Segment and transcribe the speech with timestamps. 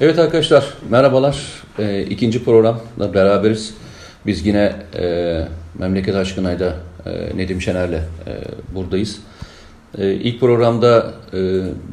[0.00, 1.62] Evet arkadaşlar merhabalar.
[1.78, 3.74] E, ikinci programda beraberiz.
[4.26, 6.74] Biz yine e, Memleket Aşkınay'da
[7.06, 8.02] e, Nedim Şener'le e,
[8.74, 9.18] buradayız.
[9.98, 11.38] E, ilk programda e,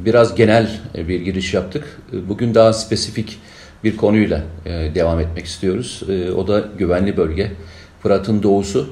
[0.06, 2.02] biraz genel e, bir giriş yaptık.
[2.14, 3.40] E, bugün daha spesifik
[3.84, 6.04] bir konuyla e, devam etmek istiyoruz.
[6.10, 7.52] E, o da güvenli bölge,
[8.02, 8.90] Fırat'ın doğusu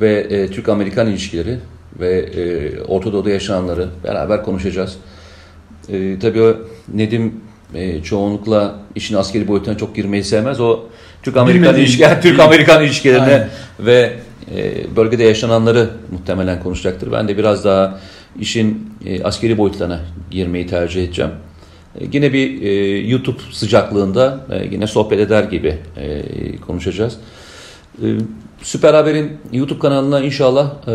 [0.00, 1.58] ve e, Türk-Amerikan ilişkileri
[2.00, 4.96] ve e, Orta Doğu'da yaşananları beraber konuşacağız.
[5.88, 6.54] E, tabii
[6.94, 7.34] Nedim
[7.74, 10.60] e, çoğunlukla işin askeri boyutuna çok girmeyi sevmez.
[10.60, 10.80] O
[11.22, 13.48] Türk-Amerikan ilişkiler, Türk-Amerikan ilişkilerine Aynen.
[13.80, 14.12] ve
[14.56, 17.12] e, bölgede yaşananları muhtemelen konuşacaktır.
[17.12, 17.98] Ben de biraz daha
[18.40, 20.00] işin e, askeri boyutlarına
[20.30, 21.30] girmeyi tercih edeceğim.
[22.00, 26.22] E, yine bir e, YouTube sıcaklığında e, yine sohbet eder gibi e,
[26.66, 27.16] konuşacağız.
[28.02, 28.06] E,
[28.62, 30.94] Süper Haber'in YouTube kanalına inşallah e,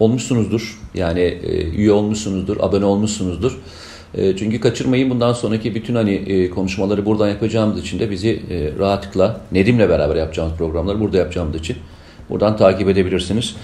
[0.00, 0.80] olmuşsunuzdur.
[0.94, 3.58] Yani e, üye olmuşsunuzdur, abone olmuşsunuzdur.
[4.16, 8.78] E, çünkü kaçırmayın bundan sonraki bütün hani e, konuşmaları buradan yapacağımız için de bizi e,
[8.78, 11.76] rahatlıkla Nedim'le beraber yapacağımız programları burada yapacağımız için
[12.30, 13.56] buradan takip edebilirsiniz.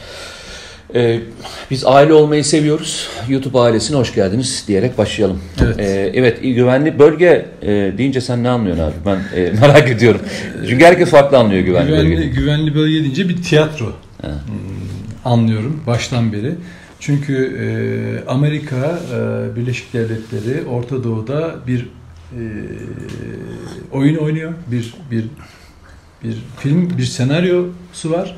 [1.70, 3.08] Biz aile olmayı seviyoruz.
[3.28, 5.40] YouTube ailesine hoş geldiniz diyerek başlayalım.
[5.62, 8.94] Evet, evet güvenli bölge e, deyince sen ne anlıyorsun abi?
[9.06, 10.20] Ben e, merak ediyorum.
[10.68, 12.26] Çünkü herkes farklı anlıyor güvenli, güvenli bölge.
[12.26, 13.86] Güvenli bölge deyince bir tiyatro
[14.22, 14.28] ha.
[14.28, 16.54] Hmm, anlıyorum baştan beri.
[17.00, 21.88] Çünkü e, Amerika, e, Birleşik Devletleri, Orta Doğu'da bir
[22.32, 22.42] e,
[23.92, 25.24] oyun oynuyor, bir bir
[26.24, 28.36] bir film, bir senaryosu var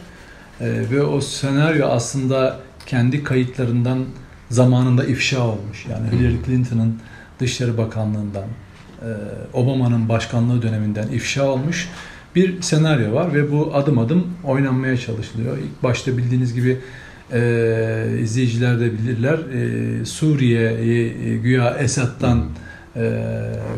[0.61, 4.05] e, ve o senaryo aslında kendi kayıtlarından
[4.51, 5.87] zamanında ifşa olmuş.
[5.91, 6.99] Yani Hillary Clinton'ın
[7.41, 8.45] Dışişleri Bakanlığından,
[9.03, 9.09] e,
[9.53, 11.89] Obama'nın başkanlığı döneminden ifşa olmuş
[12.35, 15.59] bir senaryo var ve bu adım adım oynanmaya çalışılıyor.
[15.59, 16.79] İlk başta bildiğiniz gibi
[17.33, 19.39] e, izleyiciler de bilirler.
[19.39, 22.45] E, Suriye'yi e, güya Esad'dan
[22.97, 23.23] e,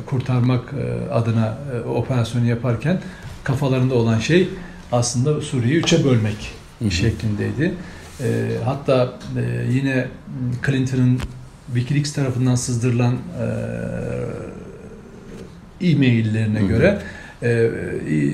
[0.06, 3.00] kurtarmak e, adına e, operasyonu yaparken
[3.44, 4.48] kafalarında olan şey
[4.92, 6.90] aslında Suriye'yi üçe bölmek Hı-hı.
[6.90, 7.74] şeklindeydi.
[8.20, 8.26] E,
[8.64, 10.06] hatta e, yine
[10.66, 11.20] Clinton'ın
[11.66, 13.14] Wikileaks tarafından sızdırılan
[15.80, 16.68] e, e-maillerine Hı-hı.
[16.68, 16.98] göre
[17.44, 17.70] e,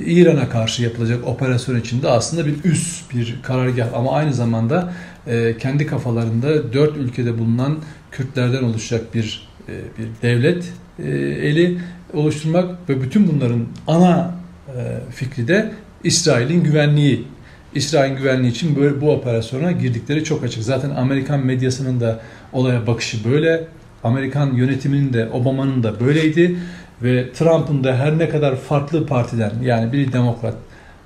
[0.07, 4.93] İran'a karşı yapılacak operasyon içinde aslında bir üst bir karargah ama aynı zamanda
[5.27, 7.79] e, kendi kafalarında dört ülkede bulunan
[8.11, 11.11] Kürtlerden oluşacak bir e, bir devlet e,
[11.49, 11.79] eli
[12.15, 14.35] oluşturmak ve bütün bunların ana
[14.69, 14.81] e,
[15.15, 15.73] fikri de
[16.05, 17.27] İsrail'in güvenliği.
[17.75, 20.63] İsrail'in güvenliği için böyle bu operasyona girdikleri çok açık.
[20.63, 22.21] Zaten Amerikan medyasının da
[22.53, 23.65] olaya bakışı böyle.
[24.05, 26.57] Amerikan yönetiminin de Obama'nın da böyleydi
[27.03, 30.55] ve Trump'ın da her ne kadar farklı partiden yani biri demokrat,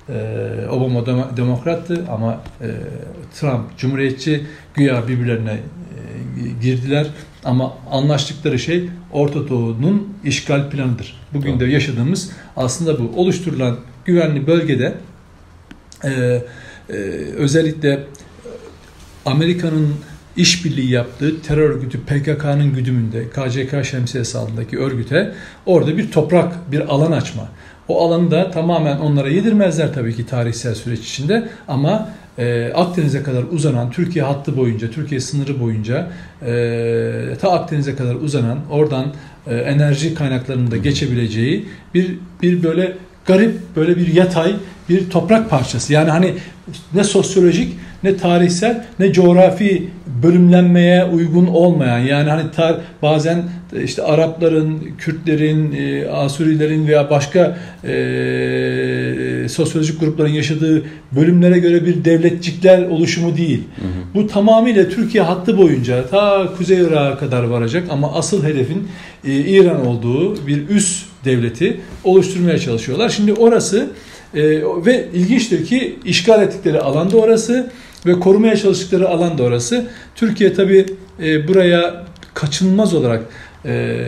[0.09, 0.13] e,
[0.71, 1.05] Obama
[1.37, 2.67] demokrattı ama e,
[3.33, 5.59] Trump cumhuriyetçi güya birbirlerine e,
[6.61, 7.07] girdiler
[7.43, 11.21] ama anlaştıkları şey Orta Doğu'nun işgal planıdır.
[11.33, 11.59] Bugün tamam.
[11.59, 13.21] de yaşadığımız aslında bu.
[13.21, 14.93] Oluşturulan güvenli bölgede
[16.03, 16.93] e, e,
[17.37, 18.03] özellikle
[19.25, 19.95] Amerika'nın
[20.37, 25.33] işbirliği yaptığı terör örgütü PKK'nın güdümünde KCK şemsiyesi altındaki örgüte
[25.65, 27.49] orada bir toprak, bir alan açma.
[27.87, 33.43] O alanı da tamamen onlara yedirmezler tabii ki tarihsel süreç içinde ama e, Akdeniz'e kadar
[33.43, 36.11] uzanan Türkiye hattı boyunca, Türkiye sınırı boyunca
[36.45, 39.05] e, ta Akdeniz'e kadar uzanan oradan
[39.47, 44.55] e, enerji kaynaklarının da geçebileceği bir bir böyle garip böyle bir yatay
[44.89, 45.93] bir toprak parçası.
[45.93, 46.33] Yani hani
[46.93, 49.89] ne sosyolojik ne tarihsel ne coğrafi
[50.23, 53.43] bölümlenmeye uygun olmayan yani hani tar bazen
[53.83, 62.87] işte Arapların, Kürtlerin, e, Asurilerin veya başka e, sosyolojik grupların yaşadığı bölümlere göre bir devletçikler
[62.87, 63.63] oluşumu değil.
[63.75, 64.13] Hı hı.
[64.15, 68.87] Bu tamamıyla Türkiye hattı boyunca ta Kuzey Irak'a kadar varacak ama asıl hedefin
[69.27, 73.09] e, İran olduğu bir üst devleti oluşturmaya çalışıyorlar.
[73.09, 73.87] Şimdi orası
[74.35, 74.43] e,
[74.85, 77.69] ve ilginçtir ki işgal ettikleri alan da orası
[78.05, 79.85] ve korumaya çalıştıkları alan da orası.
[80.15, 80.85] Türkiye tabi
[81.23, 83.23] e, buraya kaçınılmaz olarak
[83.65, 83.99] e,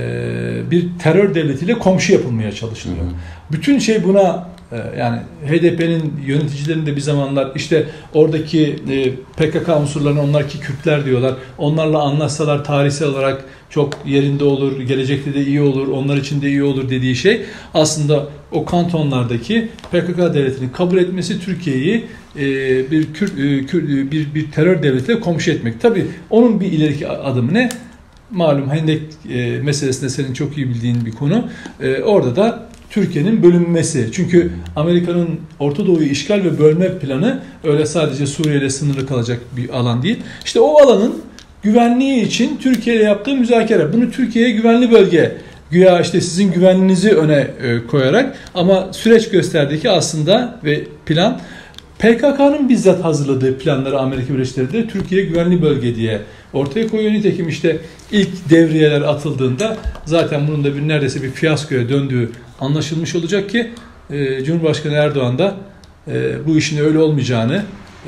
[0.72, 3.02] bir terör devletiyle komşu yapılmaya çalışılıyor.
[3.02, 3.14] Hı hı.
[3.52, 10.60] Bütün şey buna yani HDP'nin yöneticilerinde bir zamanlar işte oradaki e, PKK unsurlarını onlar ki
[10.60, 11.36] Kürtler diyorlar.
[11.58, 16.64] Onlarla anlaşsalar tarihsel olarak çok yerinde olur, gelecekte de iyi olur, onlar için de iyi
[16.64, 22.06] olur dediği şey aslında o kantonlardaki PKK devletini kabul etmesi Türkiye'yi
[22.36, 22.42] e,
[22.92, 23.38] bir Kürt,
[24.12, 25.82] bir bir terör devletiyle komşu etmek.
[25.82, 27.70] Tabi onun bir ileriki adımı ne?
[28.32, 29.02] Malum Hendek
[29.64, 31.50] meselesinde senin çok iyi bildiğin bir konu.
[32.04, 34.10] Orada da Türkiye'nin bölünmesi.
[34.12, 39.70] Çünkü Amerika'nın Orta Doğu'yu işgal ve bölme planı öyle sadece Suriye ile sınırlı kalacak bir
[39.70, 40.18] alan değil.
[40.46, 41.16] İşte o alanın
[41.64, 43.94] güvenliği için Türkiye ile yaptığı müzakere.
[43.94, 45.38] Bunu Türkiye'ye güvenli bölge
[45.72, 51.40] Güya işte sizin güvenliğinizi öne e, koyarak ama süreç gösterdi ki aslında ve plan
[52.00, 56.22] PKK'nın bizzat hazırladığı planları Amerika Birleşik Devletleri Türkiye güvenli bölge diye
[56.54, 57.14] ortaya koyuyor.
[57.14, 57.78] Nitekim işte
[58.12, 63.72] ilk devriyeler atıldığında zaten bunun da bir neredeyse bir fiyaskoya döndüğü anlaşılmış olacak ki
[64.10, 65.56] e, Cumhurbaşkanı Erdoğan da
[66.08, 67.64] e, bu işin öyle olmayacağını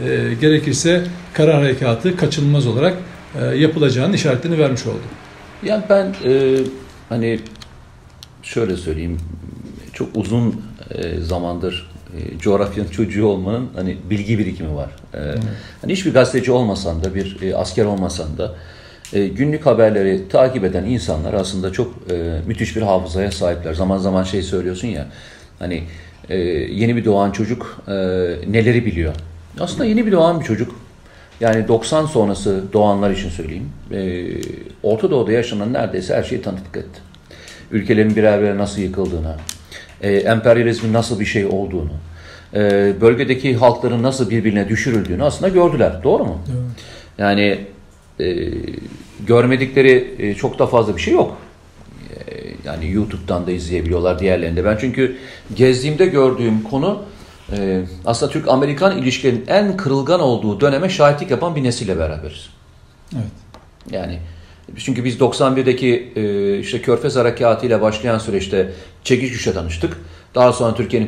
[0.06, 1.04] e, gerekirse
[1.34, 2.98] karar harekatı kaçınılmaz olarak
[3.42, 5.02] e, yapılacağını işaretlerini vermiş oldu.
[5.64, 6.58] Yani ben e,
[7.10, 7.40] hani
[8.44, 9.18] şöyle söyleyeyim
[9.94, 10.62] çok uzun
[10.92, 14.90] e, zamandır e, coğrafyanın çocuğu olmanın hani bilgi birikimi var.
[15.14, 15.20] E,
[15.82, 18.56] hani hiçbir gazeteci olmasan da bir e, asker olmasan da
[19.14, 23.74] e, günlük haberleri takip eden insanlar aslında çok e, müthiş bir hafızaya sahipler.
[23.74, 25.08] Zaman zaman şey söylüyorsun ya
[25.60, 25.84] hani
[26.30, 27.94] e, yeni bir doğan çocuk e,
[28.48, 29.14] neleri biliyor.
[29.60, 30.76] Aslında yeni bir doğan bir çocuk
[31.40, 33.70] yani 90 sonrası doğanlar için söyleyeyim.
[33.92, 34.28] E,
[34.84, 37.02] Orta Doğu'da yaşanan neredeyse her şeyi tanıklık etti.
[37.72, 39.38] Ülkelerin birer birer nasıl yıkıldığına,
[40.02, 41.92] e, emperyalizmin nasıl bir şey olduğunu,
[42.54, 46.04] e, bölgedeki halkların nasıl birbirine düşürüldüğünü aslında gördüler.
[46.04, 46.42] Doğru mu?
[46.48, 46.60] Evet.
[47.18, 47.66] Yani
[48.20, 48.50] e,
[49.28, 51.38] görmedikleri e, çok da fazla bir şey yok.
[52.10, 54.66] E, yani YouTube'dan da izleyebiliyorlar diğerlerinde.
[54.66, 55.18] Ben çünkü
[55.56, 57.04] gezdiğimde gördüğüm konu
[57.58, 62.50] e, aslında Türk-Amerikan ilişkilerinin en kırılgan olduğu döneme şahitlik yapan bir nesille beraberiz.
[63.14, 63.32] Evet.
[63.92, 64.20] Yani
[64.78, 68.72] çünkü biz 91'deki e, işte Körfez Harekatı ile başlayan süreçte
[69.04, 69.98] çekiş güçle tanıştık.
[70.36, 71.08] Daha sonra Türkiye'nin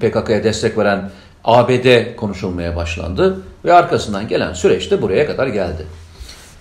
[0.00, 1.10] PKK'ya destek veren
[1.44, 5.86] ABD konuşulmaya başlandı ve arkasından gelen süreç de buraya kadar geldi.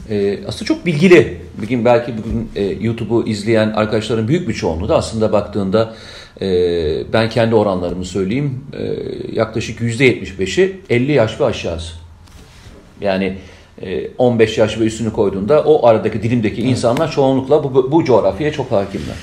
[0.09, 1.38] E, aslında çok bilgili.
[1.61, 5.95] Bugün belki bugün e, YouTube'u izleyen arkadaşların büyük bir çoğunluğu da aslında baktığında
[6.41, 6.47] e,
[7.13, 8.63] ben kendi oranlarımı söyleyeyim.
[8.73, 8.95] E,
[9.33, 11.94] yaklaşık %75'i 50 yaş ve aşağısı.
[13.01, 13.38] Yani
[13.81, 18.71] e, 15 yaş ve üstünü koyduğunda o aradaki dilimdeki insanlar çoğunlukla bu, bu coğrafyaya çok
[18.71, 19.15] hakimler.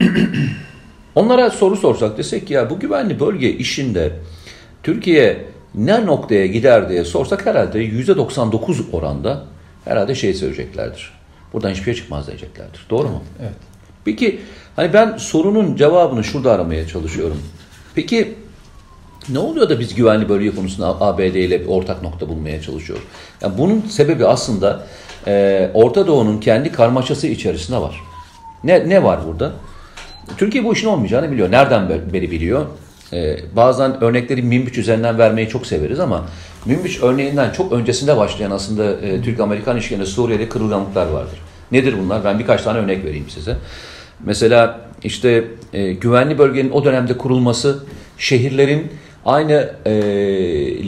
[1.14, 4.12] Onlara soru sorsak desek ki ya bu güvenli bölge işinde
[4.82, 5.44] Türkiye
[5.74, 9.55] ne noktaya gider diye sorsak herhalde %99 oranda
[9.86, 11.12] herhalde şey söyleyeceklerdir.
[11.52, 12.86] Buradan hiçbir şey çıkmaz diyeceklerdir.
[12.90, 13.22] Doğru mu?
[13.40, 13.52] Evet.
[14.04, 14.40] Peki
[14.76, 17.42] hani ben sorunun cevabını şurada aramaya çalışıyorum.
[17.94, 18.34] Peki
[19.28, 23.04] ne oluyor da biz güvenli bölge konusunda ABD ile bir ortak nokta bulmaya çalışıyoruz?
[23.40, 24.86] Yani bunun sebebi aslında
[25.26, 28.00] e, Orta Doğu'nun kendi karmaşası içerisinde var.
[28.64, 29.52] Ne, ne var burada?
[30.36, 31.50] Türkiye bu işin olmayacağını biliyor.
[31.50, 32.66] Nereden beri biliyor?
[33.12, 36.24] Ee, bazen örnekleri Münbiç üzerinden vermeyi çok severiz ama
[36.66, 41.38] Münbiç örneğinden çok öncesinde başlayan aslında e, Türk-Amerikan ilişkilerinde Suriye'de kırılganlıklar vardır.
[41.72, 42.24] Nedir bunlar?
[42.24, 43.56] Ben birkaç tane örnek vereyim size.
[44.24, 47.84] Mesela işte e, güvenli bölgenin o dönemde kurulması
[48.18, 48.92] şehirlerin
[49.24, 49.92] aynı e,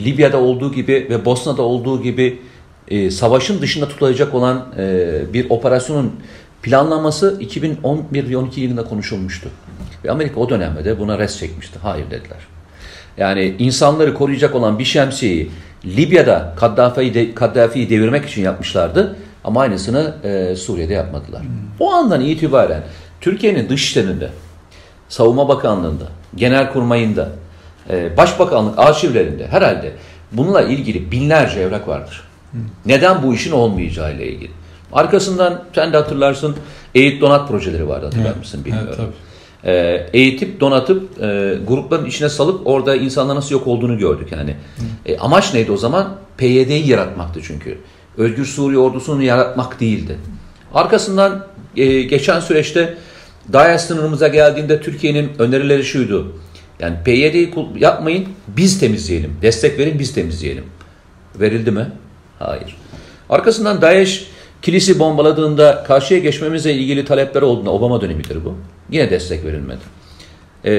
[0.05, 2.41] Libya'da olduğu gibi ve Bosna'da olduğu gibi
[2.87, 6.15] e, savaşın dışında tutulacak olan e, bir operasyonun
[6.61, 9.49] planlanması 2011-12 yılında konuşulmuştu.
[10.03, 11.79] Ve Amerika o dönemde de buna res çekmişti.
[11.81, 12.37] Hayır dediler.
[13.17, 15.51] Yani insanları koruyacak olan bir şemsiyeyi
[15.85, 19.15] Libya'da Kaddafi'yi de, Kaddafi'yi devirmek için yapmışlardı.
[19.43, 21.41] Ama aynısını e, Suriye'de yapmadılar.
[21.41, 21.49] Hmm.
[21.79, 22.83] O andan itibaren
[23.21, 24.29] Türkiye'nin dışişlerinde,
[25.09, 26.05] Savunma Bakanlığı'nda,
[26.35, 27.29] Genelkurmay'ında,
[27.89, 29.91] e, Başbakanlık arşivlerinde herhalde
[30.31, 32.23] bununla ilgili binlerce evrak vardır.
[32.51, 32.59] Hmm.
[32.85, 34.51] Neden bu işin olmayacağı ile ilgili.
[34.93, 36.55] Arkasından sen de hatırlarsın
[36.95, 38.87] eğit donat projeleri vardı hatırlar mısın bilmiyorum.
[38.89, 39.28] Evet, tabii.
[39.63, 44.55] E, eğitip donatıp e, grupların içine salıp orada insanlar nasıl yok olduğunu gördük yani.
[45.05, 46.15] E, amaç neydi o zaman?
[46.37, 47.77] PYD'yi yaratmaktı çünkü.
[48.17, 50.17] Özgür Suriye ordusunu yaratmak değildi.
[50.73, 51.47] Arkasından
[51.77, 52.97] e, geçen süreçte
[53.53, 56.35] DAEŞ sınırımıza geldiğinde Türkiye'nin önerileri şuydu.
[56.79, 59.37] Yani PYD'yi yapmayın biz temizleyelim.
[59.41, 60.63] Destek verin biz temizleyelim.
[61.39, 61.91] Verildi mi?
[62.39, 62.75] Hayır.
[63.29, 64.27] Arkasından DAEŞ
[64.61, 68.55] kilisi bombaladığında karşıya geçmemizle ilgili talepler olduğunda Obama dönemidir bu.
[68.91, 69.79] Yine destek verilmedi.
[70.63, 70.71] Ee,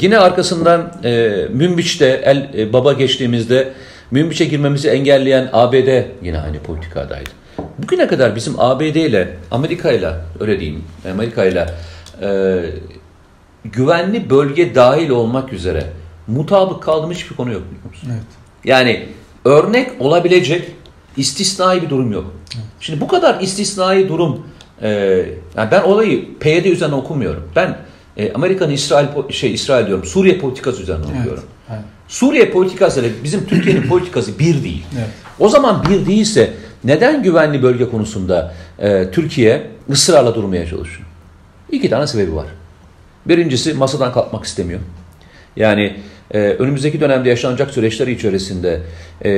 [0.00, 3.72] yine arkasından e, Münbiç'te el e, baba geçtiğimizde
[4.10, 7.30] Münbiç'e girmemizi engelleyen ABD yine aynı politikadaydı.
[7.78, 11.66] Bugüne kadar bizim ABD ile Amerika ile öyle diyeyim Amerika ile
[12.22, 12.60] e,
[13.64, 15.84] güvenli bölge dahil olmak üzere
[16.26, 18.08] mutabık kaldığımız hiçbir konu yok biliyor musun?
[18.12, 18.22] Evet.
[18.64, 19.06] Yani
[19.44, 20.68] örnek olabilecek
[21.18, 22.34] istisnai bir durum yok.
[22.54, 22.64] Evet.
[22.80, 24.46] Şimdi bu kadar istisnai durum
[24.82, 24.90] e,
[25.56, 27.42] yani ben olayı PYD üzerine okumuyorum.
[27.56, 27.78] Ben
[28.16, 31.20] e, Amerika'nın İsrail şey İsrail diyorum Suriye politikası üzerine evet.
[31.20, 31.44] okuyorum.
[31.70, 31.80] Evet.
[32.08, 34.84] Suriye politikası ile bizim Türkiye'nin politikası bir değil.
[34.98, 35.08] Evet.
[35.38, 36.50] O zaman bir değilse
[36.84, 41.08] neden güvenli bölge konusunda e, Türkiye ısrarla durmaya çalışıyor?
[41.72, 42.46] İki tane sebebi var.
[43.26, 44.80] Birincisi masadan kalkmak istemiyor.
[45.56, 45.96] Yani
[46.30, 48.80] e, önümüzdeki dönemde yaşanacak süreçler içerisinde
[49.24, 49.30] e,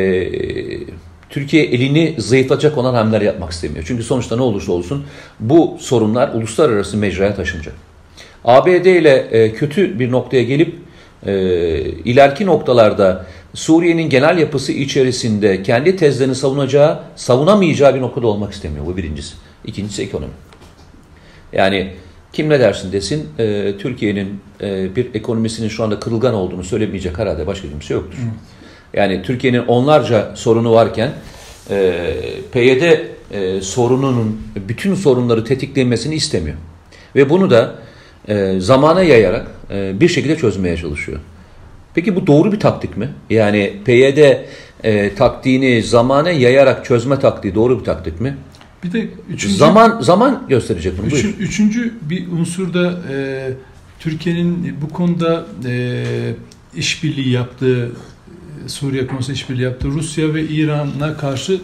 [1.31, 3.85] Türkiye elini zayıflatacak olan hamleler yapmak istemiyor.
[3.89, 5.05] Çünkü sonuçta ne olursa olsun
[5.41, 7.75] bu sorunlar uluslararası mecraya taşınacak.
[8.45, 10.75] ABD ile e, kötü bir noktaya gelip
[11.27, 11.33] e,
[11.81, 18.87] ileriki noktalarda Suriye'nin genel yapısı içerisinde kendi tezlerini savunacağı, savunamayacağı bir noktada olmak istemiyor.
[18.87, 19.35] Bu birincisi.
[19.65, 20.33] İkincisi ekonomi.
[21.53, 21.93] Yani
[22.33, 27.47] kim ne dersin desin, e, Türkiye'nin e, bir ekonomisinin şu anda kırılgan olduğunu söylemeyecek herhalde
[27.47, 28.19] başka kimse yoktur.
[28.95, 31.13] Yani Türkiye'nin onlarca sorunu varken
[31.71, 32.03] e,
[32.53, 32.83] PYD
[33.31, 36.57] e, sorununun bütün sorunları tetiklenmesini istemiyor.
[37.17, 37.75] Ve bunu da
[38.29, 41.19] e, zamana yayarak e, bir şekilde çözmeye çalışıyor.
[41.95, 43.09] Peki bu doğru bir taktik mi?
[43.31, 44.19] Yani PYD
[44.85, 48.37] e, taktiğini zamana yayarak çözme taktiği doğru bir taktik mi?
[48.85, 51.07] Bir de üçüncü, Zaman zaman gösterecek bunu.
[51.07, 53.49] üçün- üçüncü bir unsur da e,
[54.01, 56.05] Türkiye'nin bu konuda e,
[56.77, 57.93] işbirliği yaptığı,
[58.67, 61.61] Suriye konusunda işbirliği yaptığı Rusya ve İran'a karşı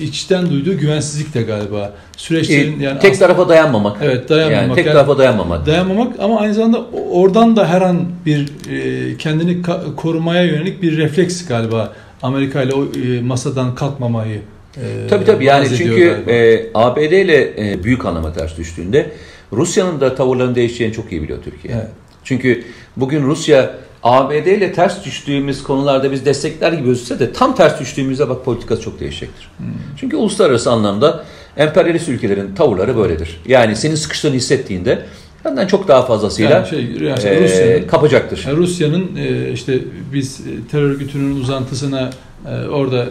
[0.00, 1.92] içten duyduğu güvensizlik de galiba.
[2.16, 3.96] Süreçlerin E, yani tek tarafa dayanmamak.
[4.02, 4.62] Evet, dayanmamak.
[4.62, 5.66] Yani tek Yani- tarafa dayanmamak.
[5.66, 9.62] dayanmamak ama aynı zamanda oradan da her an bir e, kendini
[9.96, 11.92] korumaya yönelik bir refleks galiba
[12.22, 14.40] Amerika ile o e, masadan kalkmamayı
[14.76, 16.30] e, Tabii tabii yani çünkü galiba.
[16.30, 19.10] e, ABD ile e, büyük anlama ters düştüğünde
[19.52, 21.74] Rusya'nın da tavırlarının değişeceğini çok iyi biliyor Türkiye.
[21.74, 21.86] Evet.
[22.24, 22.64] Çünkü
[22.96, 23.70] bugün Rusya
[24.02, 28.82] ABD ile ters düştüğümüz konularda biz destekler gibi gözükse de tam ters düştüğümüzde bak politikası
[28.82, 29.48] çok değişecektir.
[29.58, 29.66] Hmm.
[29.96, 31.24] Çünkü uluslararası anlamda
[31.56, 33.40] emperyalist ülkelerin tavırları böyledir.
[33.46, 35.02] Yani senin sıkıştığını hissettiğinde
[35.44, 38.44] benden çok daha fazlasıyla Yani şey, yani e, Rusya'nın kapacaktır.
[38.46, 39.78] Yani Rusya'nın e, işte
[40.12, 40.40] biz
[40.70, 42.10] terör örgütünün uzantısına
[42.46, 43.08] e, orada e,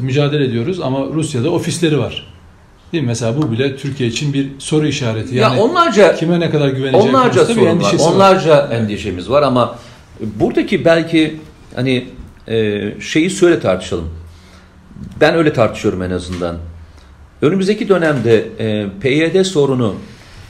[0.00, 2.26] mücadele ediyoruz ama Rusya'da ofisleri var.
[2.92, 3.08] Değil mi?
[3.08, 5.36] Mesela bu bile Türkiye için bir soru işareti.
[5.36, 7.70] Yani ya onlarca kime ne kadar güveneceği Onlarca sorun var.
[7.70, 8.12] endişesi var.
[8.12, 9.78] Onlarca endişemiz var ama
[10.20, 11.36] buradaki belki
[11.74, 12.08] hani
[12.48, 14.08] e, şeyi söyle tartışalım.
[15.20, 16.56] Ben öyle tartışıyorum en azından.
[17.42, 19.94] Önümüzdeki dönemde e, PYD sorunu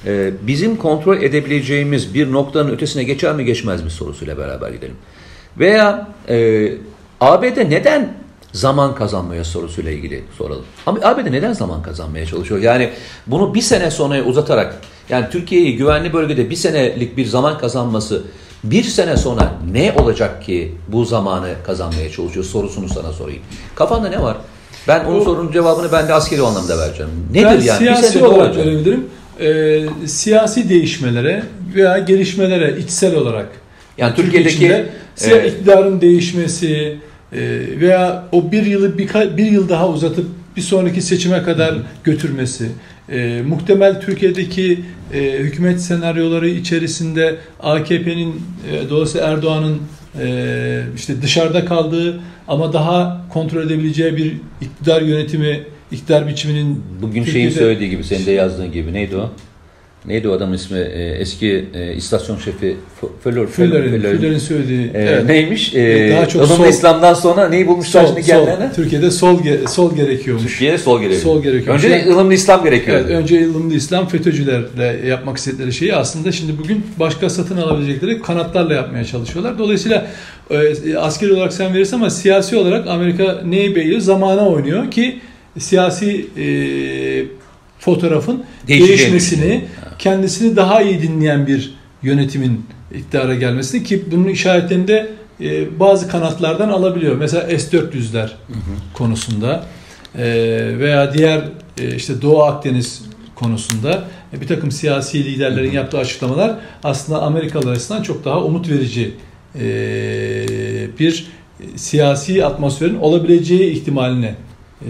[0.07, 4.97] e, bizim kontrol edebileceğimiz bir noktanın ötesine geçer mi geçmez mi sorusuyla beraber gidelim.
[5.59, 6.69] Veya e,
[7.21, 8.15] ABD neden
[8.53, 10.65] zaman kazanmaya sorusuyla ilgili soralım.
[10.87, 12.61] Ama ABD neden zaman kazanmaya çalışıyor?
[12.61, 12.91] Yani
[13.27, 18.23] bunu bir sene sonraya uzatarak yani Türkiye'yi güvenli bölgede bir senelik bir zaman kazanması
[18.71, 23.43] bir sene sonra ne olacak ki bu zamanı kazanmaya çalışıyor sorusunu sana sorayım.
[23.75, 24.37] Kafanda ne var?
[24.89, 27.11] Ben onun O- sorunun cevabını ben de askeri anlamda vereceğim.
[27.33, 27.61] Nedir ben yani?
[27.61, 28.67] Bir siyasi sene olarak olacak?
[28.67, 29.07] verebilirim.
[29.41, 31.43] Ee, siyasi değişmelere
[31.75, 33.49] veya gelişmelere içsel olarak
[33.99, 36.97] Yani Türkiye Türkiye'deki içinde siya- e, iktidarın değişmesi
[37.33, 37.39] e,
[37.81, 42.69] veya o bir yılı bir, bir yıl daha uzatıp bir sonraki seçime kadar götürmesi,
[43.13, 44.81] e, muhtemel Türkiye'deki
[45.15, 48.35] e, hükümet senaryoları içerisinde AKP'nin
[48.73, 49.79] e, dolayısıyla Erdoğan'ın
[50.23, 55.61] e, işte dışarıda kaldığı ama daha kontrol edebileceği bir iktidar yönetimi,
[55.93, 59.31] iktidar biçiminin Bugün şeyin Türkiye'de- söylediği gibi, senin de yazdığın gibi neydi o?
[60.07, 60.79] Neydi o adamın ismi?
[60.79, 62.77] Ee, eski e, istasyon şefi
[63.25, 63.47] Föller.
[63.47, 64.17] Füller'in, Füller'in.
[64.19, 65.25] Füller'in söylediği Ee, evet.
[65.25, 65.75] Neymiş?
[65.75, 68.73] Ee, Daha çok ılımlı sol- İslam'dan sonra neyi bulmuşlar şimdi kendilerine?
[68.73, 70.47] Türkiye'de sol ge- sol gerekiyormuş.
[70.47, 71.23] Türkiye'ye sol gerekiyor.
[71.23, 71.75] Sol gerekiyor.
[71.75, 72.97] Önce Yani- ılımlı İslam gerekiyor.
[73.01, 78.75] Evet, önce ılımlı İslam FETÖ'cülerle yapmak istedikleri şeyi aslında şimdi bugün başka satın alabilecekleri kanatlarla
[78.75, 79.59] yapmaya çalışıyorlar.
[79.59, 80.07] Dolayısıyla
[80.51, 84.01] e, askeri olarak sen verirsen ama siyasi olarak Amerika neyi beğeniyor?
[84.01, 85.19] Zamana oynuyor ki
[85.59, 86.47] siyasi e,
[87.79, 89.65] fotoğrafın Değişeceğini değişmesini.
[89.99, 95.11] Kendisini daha iyi dinleyen bir yönetimin iktidara gelmesini ki bunun işaretlerini de
[95.41, 97.17] e, bazı kanatlardan alabiliyor.
[97.17, 98.29] Mesela S-400'ler
[98.95, 99.65] konusunda
[100.19, 100.25] e,
[100.79, 101.45] veya diğer
[101.79, 103.03] e, işte Doğu Akdeniz
[103.35, 109.15] konusunda e, bir takım siyasi liderlerin yaptığı açıklamalar aslında Amerikalılar açısından çok daha umut verici
[109.61, 109.69] e,
[110.99, 111.27] bir
[111.77, 114.35] siyasi atmosferin olabileceği ihtimalini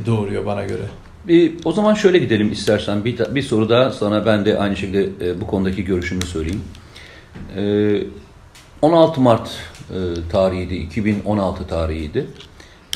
[0.07, 0.83] doğuruyor bana göre.
[1.29, 3.05] Bir, o zaman şöyle gidelim istersen.
[3.05, 6.63] Bir, bir soru daha sonra ben de aynı şekilde e, bu konudaki görüşümü söyleyeyim.
[7.57, 8.03] E,
[8.83, 9.49] 16 Mart
[9.91, 9.97] e,
[10.33, 12.27] tarihiydi, 2016 tarihiydi.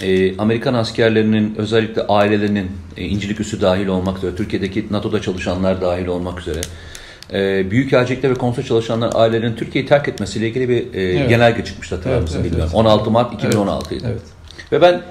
[0.02, 6.06] E, Amerikan askerlerinin özellikle ailelerinin e, İncilik üssü dahil olmak üzere, Türkiye'deki NATO'da çalışanlar dahil
[6.06, 6.60] olmak üzere,
[7.32, 11.28] e, Büyükelçilikte ve konsul çalışanlar ailelerinin Türkiye'yi terk etmesiyle ilgili bir e, Evet.
[11.28, 12.72] genelge çıkmıştı hatırlar Evet, mısın evet, bilmiyorum.
[12.74, 12.86] evet.
[12.86, 14.04] 16 Mart 2016 idi.
[14.06, 14.22] Evet.
[14.72, 15.02] Ve ben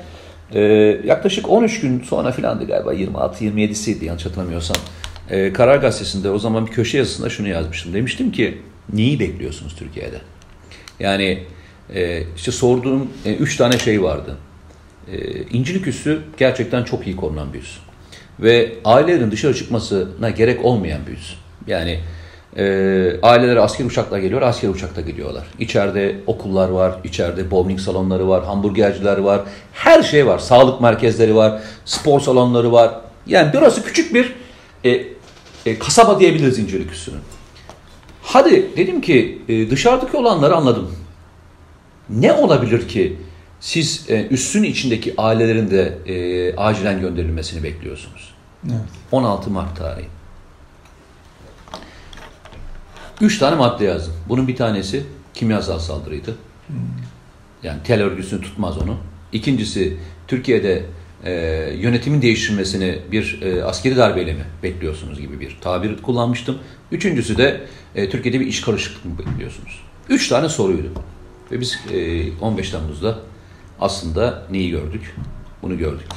[0.54, 0.62] e,
[1.06, 4.78] yaklaşık 13 gün sonra filandı galiba 26-27'siydi yanlış hatırlamıyorsam.
[5.30, 7.94] E, Karar Gazetesi'nde o zaman bir köşe yazısında şunu yazmıştım.
[7.94, 8.58] Demiştim ki
[8.94, 10.22] neyi bekliyorsunuz Türkiye'de?
[11.00, 11.44] Yani
[11.96, 14.38] e, işte sorduğum 3 tane şey vardı.
[15.12, 17.78] E, İncilik üssü gerçekten çok iyi korunan bir üs.
[18.40, 21.34] Ve ailelerin dışarı çıkmasına gerek olmayan bir üs.
[21.68, 22.00] Yani
[22.58, 22.64] E,
[23.22, 25.48] aileleri asker uçakla geliyor, asker uçakla gidiyorlar.
[25.60, 29.42] İçeride okullar var, içeride bowling salonları var, hamburgerciler var,
[29.74, 30.40] her şey var.
[30.40, 32.92] Sağlık merkezleri var, spor salonları var.
[33.28, 34.36] Yani burası küçük bir
[34.86, 35.04] e,
[35.66, 37.22] e, kasaba diyebiliriz İncirlik Üssü'nün.
[38.22, 40.92] Hadi dedim ki e, dışarıdaki olanları anladım.
[42.10, 43.18] Ne olabilir ki
[43.60, 48.34] siz e, üssün içindeki ailelerin de e, acilen gönderilmesini bekliyorsunuz?
[48.66, 48.82] Evet.
[49.12, 50.19] 16 Mart tarihi.
[53.22, 54.14] Üç tane madde yazdım.
[54.30, 56.36] Bunun bir tanesi kimyasal saldırıydı.
[57.64, 58.98] Yani tel örgüsünü tutmaz onu.
[59.34, 59.98] İkincisi
[60.28, 60.86] Türkiye'de
[61.24, 61.32] e,
[61.78, 66.58] yönetimin değiştirilmesini bir e, askeri darbeyle mi bekliyorsunuz gibi bir tabir kullanmıştım.
[66.92, 67.62] Üçüncüsü de
[67.96, 69.82] e, Türkiye'de bir iş karışıklık mı bekliyorsunuz?
[70.10, 70.92] Üç tane soruydu.
[71.52, 73.20] Ve biz e, 15 Temmuz'da
[73.80, 75.16] aslında neyi gördük?
[75.62, 76.08] Bunu gördük.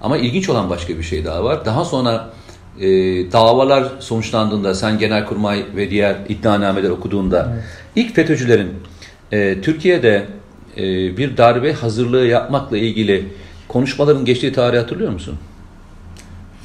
[0.00, 1.64] Ama ilginç olan başka bir şey daha var.
[1.64, 2.32] Daha sonra
[2.80, 2.86] e,
[3.32, 7.64] davalar sonuçlandığında sen Genelkurmay ve diğer iddianameler okuduğunda Evet.
[7.96, 8.70] ilk FETÖ'cülerin
[9.32, 10.26] e, Türkiye'de
[10.76, 10.82] e,
[11.16, 13.28] bir darbe hazırlığı yapmakla ilgili
[13.68, 15.36] konuşmaların geçtiği tarihi hatırlıyor musun?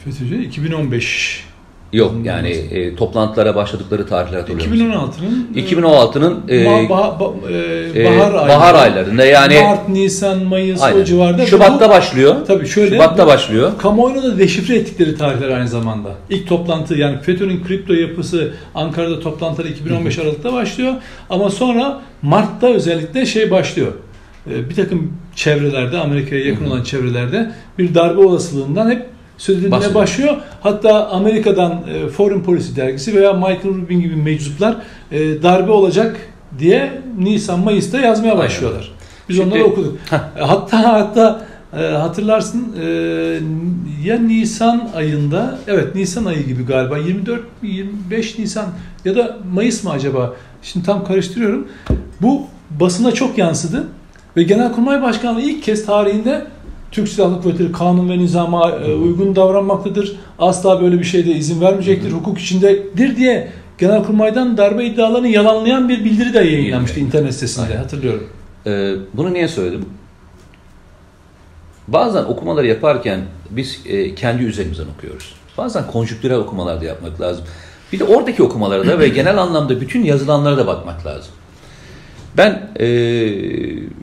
[0.05, 1.48] FETÖ'cü 2015.
[1.93, 4.85] Yok yani e, toplantılara başladıkları tarihler hatırlıyor musun?
[5.23, 6.87] 2016'nın 2016'nın e, bah-
[7.19, 7.33] ba-
[7.95, 11.01] e, e, bahar, bahar aylarında yani Mart, Nisan, Mayıs aynen.
[11.01, 11.45] o civarda.
[11.45, 12.35] Şubat'ta Bu- başlıyor.
[12.47, 12.95] Tabii şöyle.
[12.95, 13.71] Şubat'ta bu- başlıyor.
[13.77, 16.09] Kamuoyunu da deşifre ettikleri tarihler aynı zamanda.
[16.29, 20.93] İlk toplantı yani FETÖ'nün kripto yapısı Ankara'da toplantıları 2015 Aralık'ta başlıyor.
[21.29, 23.91] Ama sonra Mart'ta özellikle şey başlıyor.
[24.51, 29.05] Ee, Bir takım çevrelerde, Amerika'ya yakın olan çevrelerde bir darbe olasılığından hep
[29.47, 29.95] Bahsediyor.
[29.95, 30.37] başlıyor.
[30.61, 34.75] Hatta Amerika'dan e, Foreign Policy dergisi veya Michael Rubin gibi meczuplar
[35.11, 36.17] e, darbe olacak
[36.59, 38.91] diye Nisan Mayıs'ta yazmaya başlıyorlar.
[39.29, 39.97] Biz Şimdi- onları okuduk.
[40.37, 41.45] E, Hatta hatta
[42.01, 42.75] hatırlarsın
[44.03, 48.65] ya Nisan ayında evet Nisan ayı gibi galiba 24 25 Nisan
[49.05, 50.33] ya da Mayıs mı acaba?
[50.63, 51.67] Şimdi tam karıştırıyorum.
[52.21, 52.41] Bu
[52.79, 53.83] basına çok yansıdı
[54.37, 56.45] ve Genelkurmay Başkanlığı ilk kez tarihinde
[56.91, 60.15] Türk Silahlı Kuvvetleri kanun ve nizama e, uygun davranmaktadır.
[60.39, 62.11] Asla böyle bir şeyde izin vermeyecektir.
[62.11, 67.77] Hukuk içindedir diye Genelkurmay'dan darbe iddialarını yalanlayan bir bildiri de yayınlanmıştı internet sitesinde Aynen.
[67.77, 68.27] hatırlıyorum.
[68.67, 69.85] Ee, bunu niye söyledim?
[71.87, 75.35] Bazen okumaları yaparken biz e, kendi üzerimizden okuyoruz.
[75.57, 77.45] Bazen konjüktürel okumalar da yapmak lazım.
[77.93, 81.31] Bir de oradaki okumalara da ve genel anlamda bütün yazılanlara da bakmak lazım.
[82.37, 82.87] Ben e,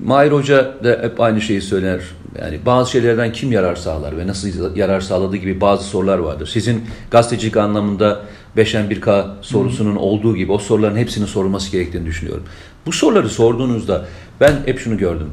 [0.05, 2.01] Mahir Hoca da hep aynı şeyi söyler.
[2.41, 6.47] Yani bazı şeylerden kim yarar sağlar ve nasıl yarar sağladığı gibi bazı sorular vardır.
[6.47, 8.21] Sizin gazetecilik anlamında
[8.57, 12.45] 5'en 1K sorusunun olduğu gibi o soruların hepsinin sorulması gerektiğini düşünüyorum.
[12.87, 14.05] Bu soruları sorduğunuzda
[14.41, 15.31] ben hep şunu gördüm.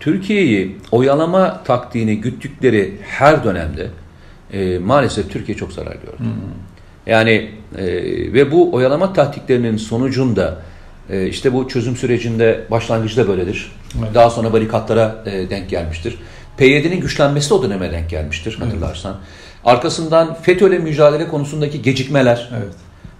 [0.00, 3.90] Türkiye'yi oyalama taktiğini güttükleri her dönemde
[4.52, 6.22] e, maalesef Türkiye çok zarar gördü.
[7.06, 7.84] Yani e,
[8.32, 10.62] ve bu oyalama taktiklerinin sonucunda
[11.10, 13.72] e, işte bu çözüm sürecinde başlangıçta böyledir.
[13.98, 14.14] Evet.
[14.14, 16.18] Daha sonra barikatlara e, denk gelmiştir.
[16.56, 19.16] PYD'nin güçlenmesi de o döneme denk gelmiştir hatırlarsan.
[19.64, 22.74] Arkasından FETÖ'yle mücadele konusundaki gecikmeler Evet.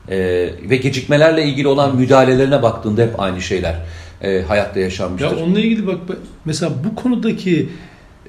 [0.09, 3.75] e, ve gecikmelerle ilgili olan müdahalelerine baktığında hep aynı şeyler
[4.23, 5.37] e, hayatta yaşanmıştır.
[5.37, 5.99] Ya onunla ilgili bak
[6.45, 7.69] mesela bu konudaki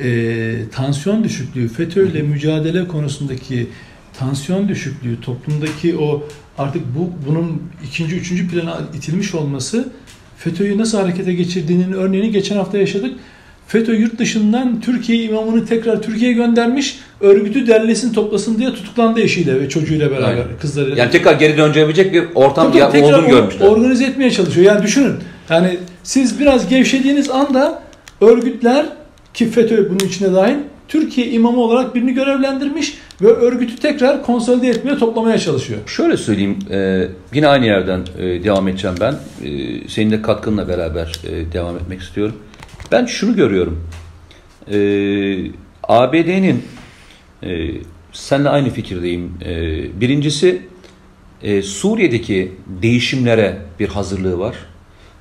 [0.02, 3.68] e, tansiyon düşüklüğü, FETÖ ile mücadele konusundaki
[4.20, 6.24] tansiyon düşüklüğü, toplumdaki o
[6.58, 9.88] artık bu bunun ikinci, üçüncü plana itilmiş olması
[10.38, 13.12] FETÖ'yü nasıl harekete geçirdiğinin örneğini geçen hafta yaşadık.
[13.68, 19.70] FETÖ yurt dışından Türkiye imamını tekrar Türkiye'ye göndermiş, örgütü derlesin toplasın diye tutuklandı eşiyle ve
[19.70, 20.44] çocuğuyla beraber, Aynen.
[20.62, 20.98] kızlarıyla.
[20.98, 23.68] Yani tekrar geri dönebilecek bir ortam Tabii tekrar olduğunu görmüşler.
[23.68, 24.74] Organize etmeye çalışıyor.
[24.74, 25.14] Yani düşünün.
[25.50, 27.84] Yani siz biraz gevşediğiniz anda
[28.22, 28.86] örgütler
[29.34, 30.56] ki FETÖ bunun içine dahil
[30.88, 35.80] Türkiye imamı olarak birini görevlendirmiş ve örgütü tekrar konsolide etmeye toplamaya çalışıyor.
[35.88, 39.14] Şöyle söyleyeyim, e, yine aynı yerden e, devam edeceğim ben.
[39.44, 42.36] E, senin de katkınla beraber e, devam etmek istiyorum.
[42.92, 43.88] Ben şunu görüyorum.
[44.72, 44.78] E,
[45.84, 46.66] ABD'nin,
[47.44, 47.72] e,
[48.12, 49.34] seninle aynı fikirdeyim.
[49.46, 49.56] E,
[50.02, 50.62] birincisi,
[51.44, 52.52] e, Suriye'deki
[52.82, 54.56] değişimlere bir hazırlığı var.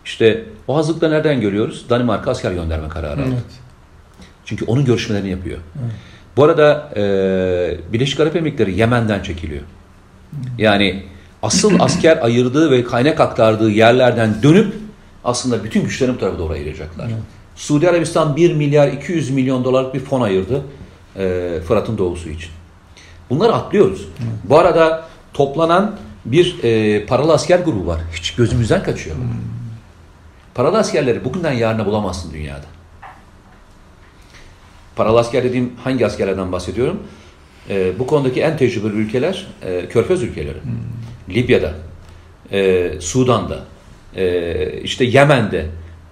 [0.04, 1.86] İşte o hazırlıkları nereden görüyoruz?
[1.90, 3.34] Danimarka asker gönderme kararı aldı.
[4.44, 5.58] Çünkü onun görüşmelerini yapıyor.
[5.82, 5.92] Evet.
[6.36, 7.02] Bu arada e,
[7.92, 9.62] Birleşik Arap Emirlikleri Yemen'den çekiliyor.
[10.58, 11.02] Yani
[11.42, 14.74] asıl asker ayırdığı ve kaynak aktardığı yerlerden dönüp
[15.24, 17.06] aslında bütün güçlerini bu tarafa doğru ayıracaklar.
[17.06, 17.18] Evet.
[17.56, 20.62] Suudi Arabistan 1 milyar 200 milyon dolarlık bir fon ayırdı
[21.16, 22.50] e, Fırat'ın doğusu için.
[23.30, 24.08] Bunları atlıyoruz.
[24.44, 28.00] Bu arada toplanan bir e, paralı asker grubu var.
[28.12, 29.16] Hiç gözümüzden kaçıyor.
[30.54, 32.64] Paralı askerleri bugünden yarına bulamazsın dünyada.
[34.96, 37.02] Paralı asker dediğim hangi askerlerden bahsediyorum?
[37.70, 40.58] E, bu konudaki en tecrübeli ülkeler e, Körfez ülkeleri.
[41.28, 41.74] Libya'da,
[42.52, 43.64] e, Sudan'da,
[44.16, 45.66] e, işte Yemen'de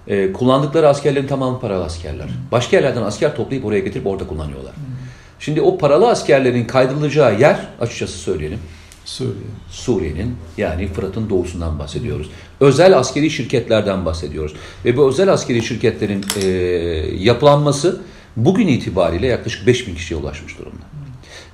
[0.07, 2.27] e, kullandıkları askerlerin tamamı paralı askerler.
[2.51, 4.73] Başka yerlerden asker toplayıp oraya getirip orada kullanıyorlar.
[5.39, 8.59] Şimdi o paralı askerlerin kaydırılacağı yer açıkçası söyleyelim.
[9.05, 9.33] Suriye.
[9.69, 12.29] Suriye'nin yani Fırat'ın doğusundan bahsediyoruz.
[12.59, 14.55] Özel askeri şirketlerden bahsediyoruz.
[14.85, 16.47] Ve bu özel askeri şirketlerin e,
[17.19, 18.01] yapılanması
[18.35, 20.83] bugün itibariyle yaklaşık 5000 kişiye ulaşmış durumda.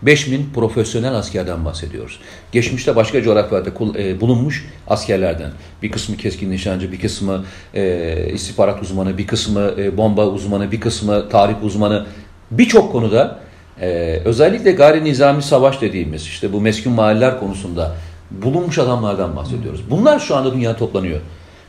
[0.01, 2.19] 5000 profesyonel askerden bahsediyoruz.
[2.51, 5.51] Geçmişte başka coğrafyalarda e, bulunmuş askerlerden.
[5.83, 10.81] Bir kısmı keskin nişancı, bir kısmı e, istihbarat uzmanı, bir kısmı e, bomba uzmanı, bir
[10.81, 12.05] kısmı tarih uzmanı.
[12.51, 13.39] Birçok konuda
[13.81, 17.95] ee, özellikle gayri nizami savaş dediğimiz işte bu meskun mahalleler konusunda
[18.31, 19.81] bulunmuş adamlardan bahsediyoruz.
[19.89, 21.19] Bunlar şu anda dünya toplanıyor.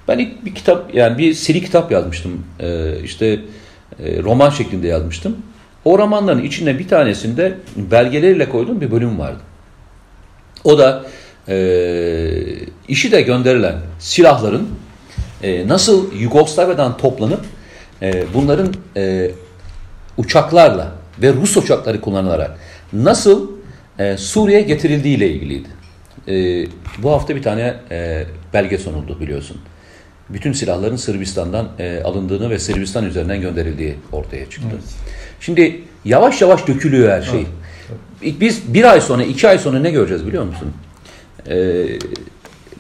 [0.09, 2.45] Ben ilk bir kitap yani bir seri kitap yazmıştım.
[2.61, 3.41] Ee, işte
[3.99, 5.37] e, roman şeklinde yazmıştım.
[5.85, 9.41] O romanların içinde bir tanesinde belgeleriyle koyduğum bir bölüm vardı.
[10.65, 11.05] O da
[11.49, 11.55] e,
[12.89, 14.69] işi de gönderilen silahların
[15.43, 17.41] e, nasıl Yugoslavya'dan toplanıp
[18.03, 19.31] e, bunların e,
[20.17, 22.59] uçaklarla ve Rus uçakları kullanılarak
[22.93, 23.51] nasıl
[23.99, 25.69] e, Suriye getirildiği ile ilgiliydi.
[26.29, 26.67] E,
[27.03, 28.25] bu hafta bir tane e,
[28.55, 29.57] belge sonuldu biliyorsun.
[30.33, 34.69] Bütün silahların Sırbistan'dan e, alındığını ve Sırbistan üzerinden gönderildiği ortaya çıktı.
[34.73, 34.85] Evet.
[35.41, 37.41] Şimdi yavaş yavaş dökülüyor her şey.
[37.41, 38.41] Evet.
[38.41, 40.73] Biz bir ay sonra, iki ay sonra ne göreceğiz biliyor musun?
[41.49, 41.87] E,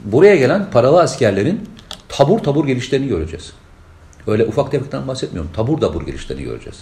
[0.04, 1.60] buraya gelen paralı askerlerin
[2.08, 3.52] tabur tabur gelişlerini göreceğiz.
[4.26, 5.50] Öyle ufak tefekten bahsetmiyorum.
[5.56, 6.78] Tabur tabur gelişlerini göreceğiz.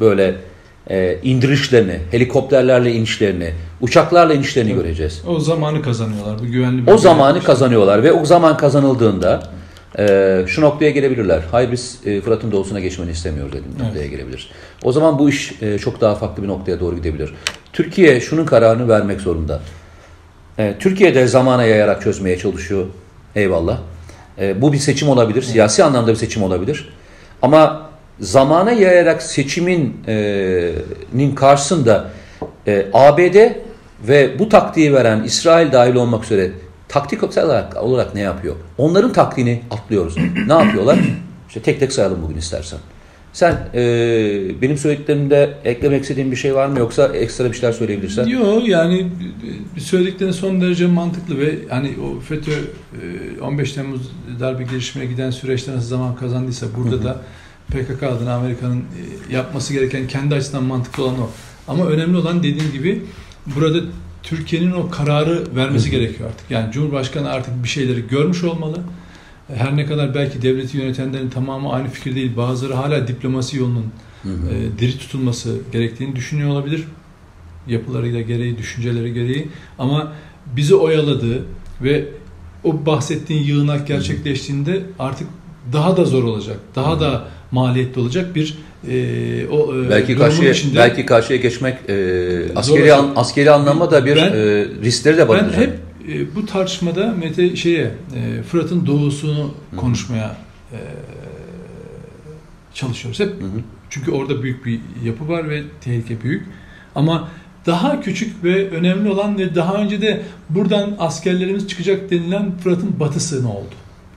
[0.00, 0.36] Böyle
[0.90, 4.82] e, indirişlerini, helikopterlerle inişlerini, uçaklarla inişlerini evet.
[4.82, 5.22] göreceğiz.
[5.26, 6.38] O zamanı kazanıyorlar.
[6.38, 9.50] Bu güvenli O zamanı kazanıyorlar ve o zaman kazanıldığında
[9.98, 11.42] e, şu noktaya gelebilirler.
[11.50, 13.86] Hayır biz e, Fırat'ın doğusuna geçmeni istemiyoruz dedim evet.
[13.86, 14.50] noktaya gelebilir.
[14.82, 17.34] O zaman bu iş e, çok daha farklı bir noktaya doğru gidebilir.
[17.72, 19.60] Türkiye şunun kararını vermek zorunda.
[20.58, 22.86] E, Türkiye'de zamana yayarak çözmeye çalışıyor.
[23.36, 23.78] Eyvallah.
[24.38, 25.42] E, bu bir seçim olabilir.
[25.42, 25.88] Siyasi evet.
[25.88, 26.88] anlamda bir seçim olabilir.
[27.42, 30.72] Ama zamana yayarak seçimin e,
[31.14, 32.10] nin karşısında
[32.66, 33.36] e, ABD
[34.08, 36.50] ve bu taktiği veren İsrail dahil olmak üzere
[36.88, 38.56] taktik olarak, olarak ne yapıyor?
[38.78, 40.16] Onların taktiğini atlıyoruz.
[40.46, 40.98] ne yapıyorlar?
[41.48, 42.78] İşte tek tek sayalım bugün istersen.
[43.32, 43.80] Sen e,
[44.62, 48.26] benim söylediklerimde eklemek istediğin bir şey var mı yoksa ekstra bir şeyler söyleyebilirsen?
[48.26, 49.06] Yok yani
[49.78, 52.52] söylediklerin son derece mantıklı ve hani o FETÖ
[53.42, 54.00] 15 Temmuz
[54.40, 57.04] darbe girişimine giden süreçte nasıl zaman kazandıysa burada hı hı.
[57.04, 57.20] da
[57.68, 58.84] PKK adına Amerika'nın
[59.30, 61.30] yapması gereken kendi açısından mantıklı olan o.
[61.68, 63.02] Ama önemli olan dediğim gibi
[63.56, 63.78] burada
[64.28, 66.50] Türkiye'nin o kararı vermesi gerekiyor artık.
[66.50, 68.80] Yani Cumhurbaşkanı artık bir şeyleri görmüş olmalı.
[69.54, 72.36] Her ne kadar belki devleti yönetenlerin tamamı aynı fikir değil.
[72.36, 73.86] Bazıları hala diplomasi yolunun
[74.22, 74.54] hı hı.
[74.54, 76.84] E, diri tutulması gerektiğini düşünüyor olabilir.
[77.66, 79.48] Yapılarıyla gereği, düşünceleri gereği.
[79.78, 80.12] Ama
[80.56, 81.44] bizi oyaladığı
[81.82, 82.08] ve
[82.64, 85.28] o bahsettiğin yığınak gerçekleştiğinde artık
[85.72, 86.56] daha da zor olacak.
[86.74, 87.00] Daha hı.
[87.00, 88.58] da maliyetli olacak bir
[88.88, 94.06] e, o e, belki karşıya içinde, belki karşıya geçmek e, askeri an, askeri anlamda da
[94.06, 95.60] bir ben, e, riskleri de barındıracak.
[95.60, 95.78] Ben hep
[96.16, 99.76] e, bu tartışmada Mete şeye e, Fırat'ın doğusunu hı.
[99.76, 100.36] konuşmaya
[100.72, 100.78] e,
[102.74, 103.28] çalışıyoruz hep.
[103.28, 103.60] Hı hı.
[103.90, 106.46] Çünkü orada büyük bir yapı var ve tehlike büyük.
[106.94, 107.28] Ama
[107.66, 113.44] daha küçük ve önemli olan ve daha önce de buradan askerlerimiz çıkacak denilen Fırat'ın batısı
[113.44, 113.74] ne oldu?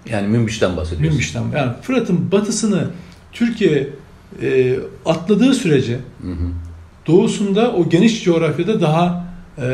[0.09, 1.09] Yani Münbiş'ten bahsediyoruz.
[1.09, 1.43] Münbiş'ten.
[1.55, 2.87] Yani Fırat'ın batısını
[3.31, 3.89] Türkiye
[4.41, 6.47] e, atladığı sürece hı hı.
[7.07, 9.25] doğusunda o geniş coğrafyada daha
[9.57, 9.67] e,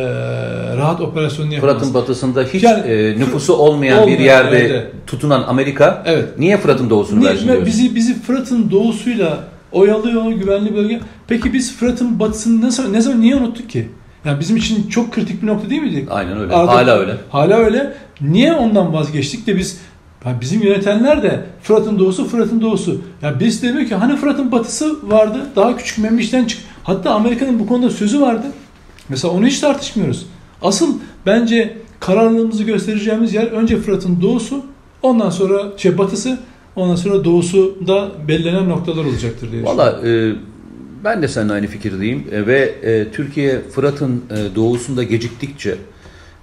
[0.78, 1.76] rahat operasyon yapamaz.
[1.76, 4.92] Fırat'ın batısında hiç yani, e, nüfusu olmayan, olmayan bir yerde evet.
[5.08, 6.40] tutunan Amerika evet.
[6.40, 11.00] niye Fırat'ın doğusunu niye, versin Bizi, bizi Fırat'ın doğusuyla oyalıyor güvenli bölge.
[11.28, 13.88] Peki biz Fırat'ın batısını ne zaman, ne zaman niye unuttuk ki?
[14.26, 16.06] Yani bizim için çok kritik bir nokta değil miydi?
[16.10, 16.54] Aynen öyle.
[16.54, 17.14] Arada, hala öyle.
[17.30, 17.94] Hala öyle.
[18.22, 19.80] Niye ondan vazgeçtik de biz
[20.28, 23.02] yani bizim yönetenler de Fırat'ın doğusu, Fırat'ın doğusu.
[23.22, 26.60] Ya biz de diyor ki hani Fırat'ın batısı vardı, daha küçük Memiş'ten çık.
[26.84, 28.48] Hatta Amerika'nın bu konuda sözü vardı.
[29.10, 30.26] Mesela onu hiç tartışmıyoruz.
[30.62, 34.66] Asıl bence kararlılığımızı göstereceğimiz yer önce Fırat'ın doğusu,
[35.02, 36.40] ondan sonra şey batısı,
[36.76, 40.34] ondan sonra doğusu da belirlenen noktalar olacaktır diye Valla e,
[41.04, 45.76] ben de seninle aynı fikirdeyim e, ve e, Türkiye Fırat'ın e, doğusunda geciktikçe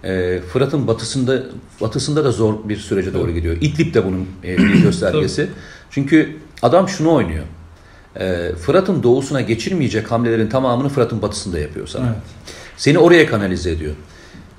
[0.04, 1.42] e, Fırat'ın batısında
[1.80, 3.56] batısında da zor bir sürece doğru gidiyor.
[3.60, 5.48] İdlib de bunun e, bir göstergesi.
[5.90, 7.44] Çünkü adam şunu oynuyor.
[8.20, 12.06] E, Fırat'ın doğusuna geçirmeyecek hamlelerin tamamını Fırat'ın batısında yapıyor sana.
[12.06, 12.16] Evet.
[12.76, 13.94] Seni oraya kanalize ediyor.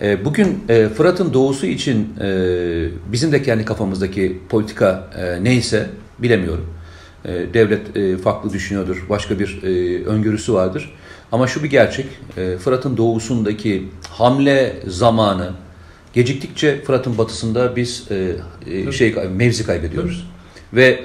[0.02, 2.30] E, bugün e, Fırat'ın doğusu için e,
[3.12, 6.66] bizim de kendi kafamızdaki politika e, neyse bilemiyorum.
[7.26, 9.06] E, devlet e, farklı düşünüyordur.
[9.10, 10.94] Başka bir e, öngörüsü vardır.
[11.36, 12.06] Ama şu bir gerçek,
[12.38, 15.52] e, Fırat'ın doğusundaki hamle zamanı
[16.14, 18.36] Geciktikçe Fırat'ın batısında biz e,
[18.72, 20.30] e, şey mevzi kaybediyoruz.
[20.74, 21.04] Ve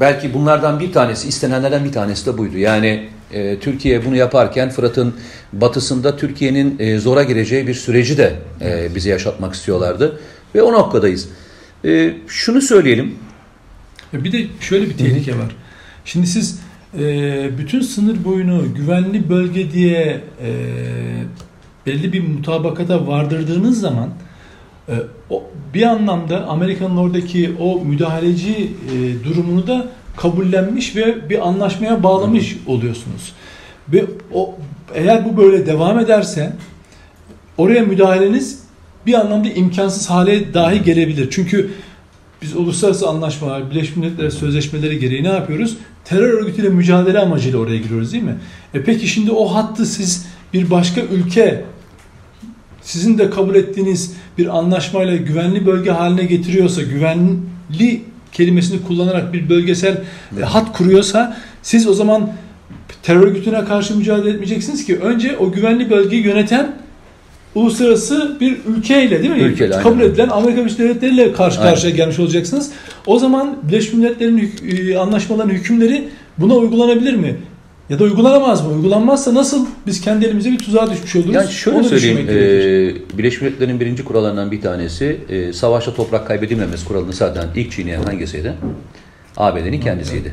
[0.00, 2.58] belki bunlardan bir tanesi, istenenlerden bir tanesi de buydu.
[2.58, 5.14] Yani e, Türkiye bunu yaparken Fırat'ın
[5.52, 10.20] batısında Türkiye'nin e, zora gireceği bir süreci de e, bize yaşatmak istiyorlardı.
[10.54, 11.28] Ve o noktadayız.
[11.84, 13.14] E, şunu söyleyelim.
[14.12, 15.56] Bir de şöyle bir tehlike var.
[16.04, 16.67] Şimdi siz
[16.98, 20.50] e, bütün sınır boyunu güvenli bölge diye e,
[21.86, 24.08] belli bir mutabakata vardırdığınız zaman
[24.88, 24.94] e,
[25.30, 32.56] o, bir anlamda Amerika'nın oradaki o müdahaleci e, durumunu da kabullenmiş ve bir anlaşmaya bağlamış
[32.66, 33.32] oluyorsunuz.
[33.88, 34.54] Ve o
[34.94, 36.52] eğer bu böyle devam ederse
[37.58, 38.62] oraya müdahaleniz
[39.06, 41.28] bir anlamda imkansız hale dahi gelebilir.
[41.30, 41.70] Çünkü
[42.42, 45.76] biz uluslararası anlaşmalar, Birleşmiş Milletler sözleşmeleri gereği ne yapıyoruz?
[46.08, 48.36] Terör örgütüyle mücadele amacıyla oraya giriyoruz değil mi?
[48.74, 51.64] E peki şimdi o hattı siz bir başka ülke
[52.82, 60.00] sizin de kabul ettiğiniz bir anlaşmayla güvenli bölge haline getiriyorsa, güvenli kelimesini kullanarak bir bölgesel
[60.34, 60.44] evet.
[60.44, 62.30] hat kuruyorsa siz o zaman
[63.02, 66.76] terör örgütüne karşı mücadele etmeyeceksiniz ki önce o güvenli bölgeyi yöneten
[67.54, 69.38] uluslararası bir ülkeyle değil mi?
[69.38, 70.10] Ülkeyle, Kabul aynen.
[70.10, 71.72] edilen Amerika Birleşik Devletleri ile karşı aynen.
[71.72, 72.70] karşıya gelmiş olacaksınız.
[73.06, 74.52] O zaman Birleşmiş Milletler'in
[74.88, 76.08] e, anlaşmaların hükümleri
[76.38, 77.36] buna uygulanabilir mi?
[77.90, 78.72] Ya da uygulanamaz mı?
[78.72, 81.34] Uygulanmazsa nasıl biz kendi elimize bir tuzağa düşmüş oluruz?
[81.34, 82.28] Yani şöyle Onu söyleyeyim.
[82.28, 88.02] E, Birleşmiş Milletler'in birinci kurallarından bir tanesi e, savaşta toprak kaybedilmemesi kuralını zaten ilk çiğneyen
[88.02, 88.52] hangisiydi?
[89.36, 90.32] ABD'nin kendisiydi.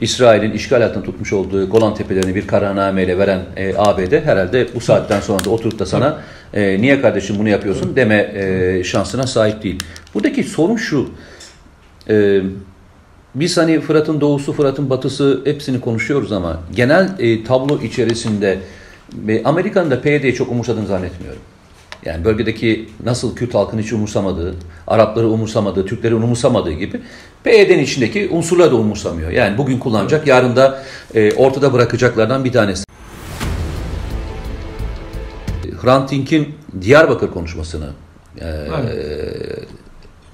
[0.00, 5.20] İsrail'in işgal altında tutmuş olduğu Golan Tepelerini bir kararnameyle veren e, ABD herhalde bu saatten
[5.20, 6.20] sonra da oturup da sana
[6.54, 9.78] e, niye kardeşim bunu yapıyorsun deme e, şansına sahip değil.
[10.14, 11.10] Buradaki sorun şu.
[12.08, 12.40] E,
[13.34, 18.58] biz hani Fırat'ın doğusu, Fırat'ın batısı hepsini konuşuyoruz ama genel e, tablo içerisinde
[19.28, 21.42] e, Amerika'nın da PYD'yi çok umursadığını zannetmiyorum.
[22.04, 24.54] Yani bölgedeki nasıl Kürt halkını hiç umursamadığı,
[24.86, 27.00] Arapları umursamadığı, Türkleri umursamadığı gibi
[27.44, 29.30] PYD'nin içindeki unsurları da umursamıyor.
[29.30, 30.82] Yani bugün kullanacak, yarın da
[31.14, 32.84] e, ortada bırakacaklardan bir tanesi.
[35.82, 37.90] Hrant Dink'in Diyarbakır konuşmasını
[38.40, 39.68] e, evet.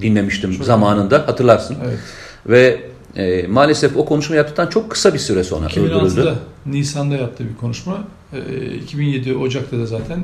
[0.01, 1.77] dinlemiştim Çok zamanında hatırlarsın.
[1.85, 1.99] Evet.
[2.47, 2.81] Ve
[3.17, 6.35] e, maalesef o konuşma yaptıktan çok kısa bir süre sonra 2006'da, öldürüldü.
[6.67, 8.05] Nisan'da yaptığı bir konuşma.
[8.33, 10.21] E, 2007 Ocak'ta da zaten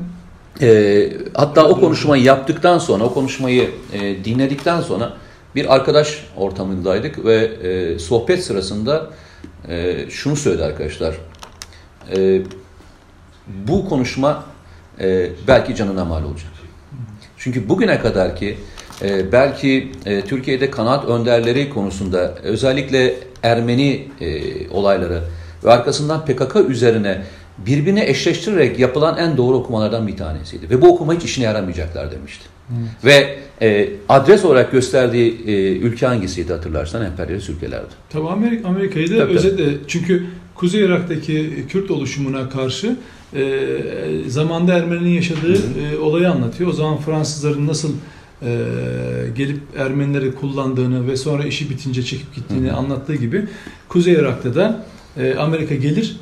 [0.60, 5.12] e, hatta o konuşmayı yaptıktan sonra, o konuşmayı e, dinledikten sonra
[5.54, 9.10] bir arkadaş ortamındaydık ve e, sohbet sırasında
[9.68, 11.14] e, şunu söyledi arkadaşlar.
[12.16, 12.42] E,
[13.48, 14.44] bu konuşma
[15.00, 16.52] e, belki canına mal olacak.
[17.38, 18.58] Çünkü bugüne kadar ki
[19.02, 25.22] e, belki e, Türkiye'de kanaat önderleri konusunda özellikle Ermeni e, olayları
[25.64, 27.22] ve arkasından PKK üzerine
[27.58, 30.70] birbirine eşleştirerek yapılan en doğru okumalardan bir tanesiydi.
[30.70, 32.44] Ve bu okuma hiç işine yaramayacaklar demişti.
[32.70, 32.88] Evet.
[33.04, 37.94] Ve e, adres olarak gösterdiği e, ülke hangisiydi hatırlarsan emperyalist ülkelerdi.
[38.10, 42.96] Tabii Amerika, Amerika'yı da tabii, özetle çünkü Kuzey Irak'taki Kürt oluşumuna karşı
[43.34, 43.58] e,
[44.26, 46.70] zamanda Ermeni'nin yaşadığı e, olayı anlatıyor.
[46.70, 47.92] O zaman Fransızların nasıl
[48.42, 48.56] e,
[49.36, 52.76] gelip Ermenileri kullandığını ve sonra işi bitince çekip gittiğini Hı.
[52.76, 53.44] anlattığı gibi
[53.88, 54.84] Kuzey Irak'ta da
[55.16, 56.16] e, Amerika gelir,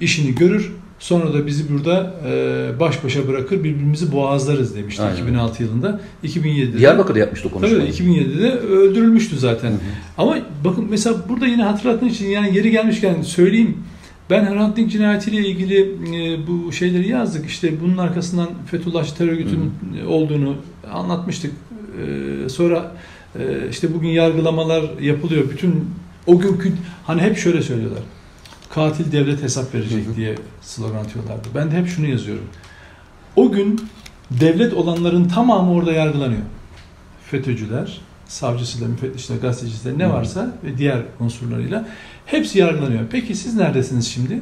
[0.00, 5.16] işini görür, sonra da bizi burada e, baş başa bırakır, birbirimizi boğazlarız demişti Aynen.
[5.16, 6.00] 2006 yılında.
[6.24, 7.92] 2007'de Diyarbakır'da yapmıştı konuşmayı.
[7.92, 9.70] Tabii 2007'de öldürülmüştü zaten.
[9.70, 9.78] Hı hı.
[10.18, 13.76] Ama bakın mesela burada yine hatırlatmak için yani yeri gelmişken söyleyeyim.
[14.30, 17.46] Ben Hrant Dink cinayetiyle ilgili e, bu şeyleri yazdık.
[17.46, 19.72] İşte bunun arkasından Fethullahçı terör örgütünün
[20.08, 20.56] olduğunu
[20.92, 21.52] anlatmıştık.
[21.54, 22.92] E, sonra
[23.38, 25.50] e, işte bugün yargılamalar yapılıyor.
[25.50, 25.84] Bütün
[26.26, 26.72] o günkü
[27.04, 28.02] hani hep şöyle söylüyorlar.
[28.70, 30.16] Katil devlet hesap verecek hı hı.
[30.16, 31.48] diye slogan atıyorlardı.
[31.54, 32.44] Ben de hep şunu yazıyorum.
[33.36, 33.80] O gün
[34.30, 36.42] devlet olanların tamamı orada yargılanıyor.
[37.30, 41.88] FETÖ'cüler, savcısıyla, müfettişle, gazetecisiyle ne varsa ve diğer unsurlarıyla
[42.26, 43.00] hepsi yargılanıyor.
[43.10, 44.40] Peki siz neredesiniz şimdi?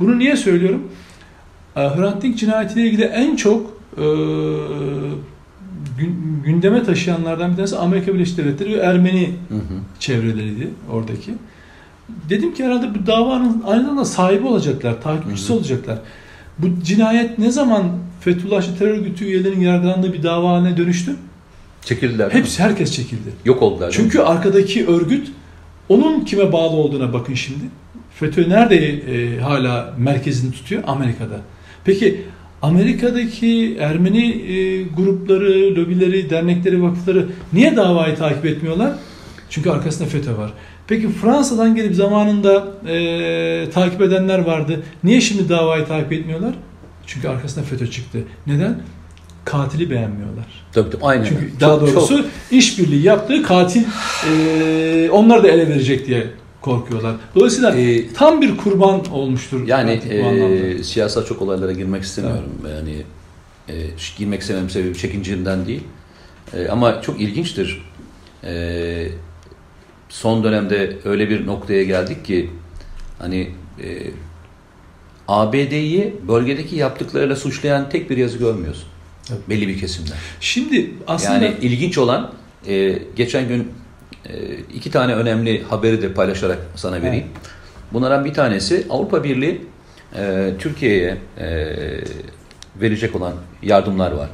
[0.00, 0.88] Bunu niye söylüyorum?
[1.74, 4.04] Hrant Dink cinayetiyle ilgili en çok e,
[6.44, 9.80] gündeme taşıyanlardan bir tanesi Amerika Birleşik Devletleri ve Ermeni hı hı.
[9.98, 11.34] çevreleriydi oradaki.
[12.28, 15.56] Dedim ki herhalde bu davanın aynı zamanda sahibi olacaklar, takipçisi hı hı.
[15.56, 15.98] olacaklar.
[16.58, 17.84] Bu cinayet ne zaman
[18.20, 21.16] Fethullahçı terör örgütü üyelerinin yargılandığı bir dava haline dönüştü?
[21.84, 22.30] Çekildiler.
[22.30, 23.30] Hepsi herkes çekildi.
[23.44, 23.90] Yok oldular.
[23.90, 25.28] Çünkü arkadaki örgüt
[25.88, 27.64] onun kime bağlı olduğuna bakın şimdi.
[28.14, 30.82] FETÖ nerede e, hala merkezini tutuyor?
[30.86, 31.40] Amerika'da.
[31.84, 32.24] Peki
[32.62, 38.92] Amerika'daki Ermeni e, grupları, lobileri, dernekleri, vakıfları niye davayı takip etmiyorlar?
[39.50, 40.52] Çünkü arkasında FETÖ var.
[40.90, 44.82] Peki Fransa'dan gelip zamanında e, takip edenler vardı.
[45.04, 46.54] Niye şimdi davayı takip etmiyorlar?
[47.06, 48.18] Çünkü arkasında FETÖ çıktı.
[48.46, 48.82] Neden?
[49.44, 50.44] katili beğenmiyorlar.
[50.72, 51.24] Tabii tabii aynen.
[51.24, 53.84] Çünkü Çok- daha doğrusu çok- işbirliği yaptığı katil
[54.30, 56.26] e, onlar da ele verecek diye
[56.60, 57.16] korkuyorlar.
[57.34, 59.66] Dolayısıyla Ee, tam bir kurban olmuştur.
[59.66, 62.50] Yani e, siyasal çok olaylara girmek istemiyorum.
[62.74, 62.96] Yani
[63.68, 63.74] e,
[64.18, 65.82] girmek istemem sebebi çekincemden değil.
[66.54, 67.82] E, ama çok ilginçtir.
[68.44, 69.08] E,
[70.10, 72.50] son dönemde öyle bir noktaya geldik ki
[73.18, 73.50] hani
[73.82, 74.10] e,
[75.28, 78.84] ABD'yi bölgedeki yaptıklarıyla suçlayan tek bir yazı görmüyorsun.
[79.30, 79.40] Evet.
[79.48, 80.14] Belli bir kesimden.
[80.40, 82.32] Şimdi aslında Yani ilginç olan
[82.68, 83.72] e, geçen gün
[84.28, 87.26] e, iki tane önemli haberi de paylaşarak sana vereyim.
[87.92, 89.62] Bunlardan bir tanesi Avrupa Birliği
[90.16, 91.76] e, Türkiye'ye e,
[92.80, 94.28] verecek olan yardımlar var.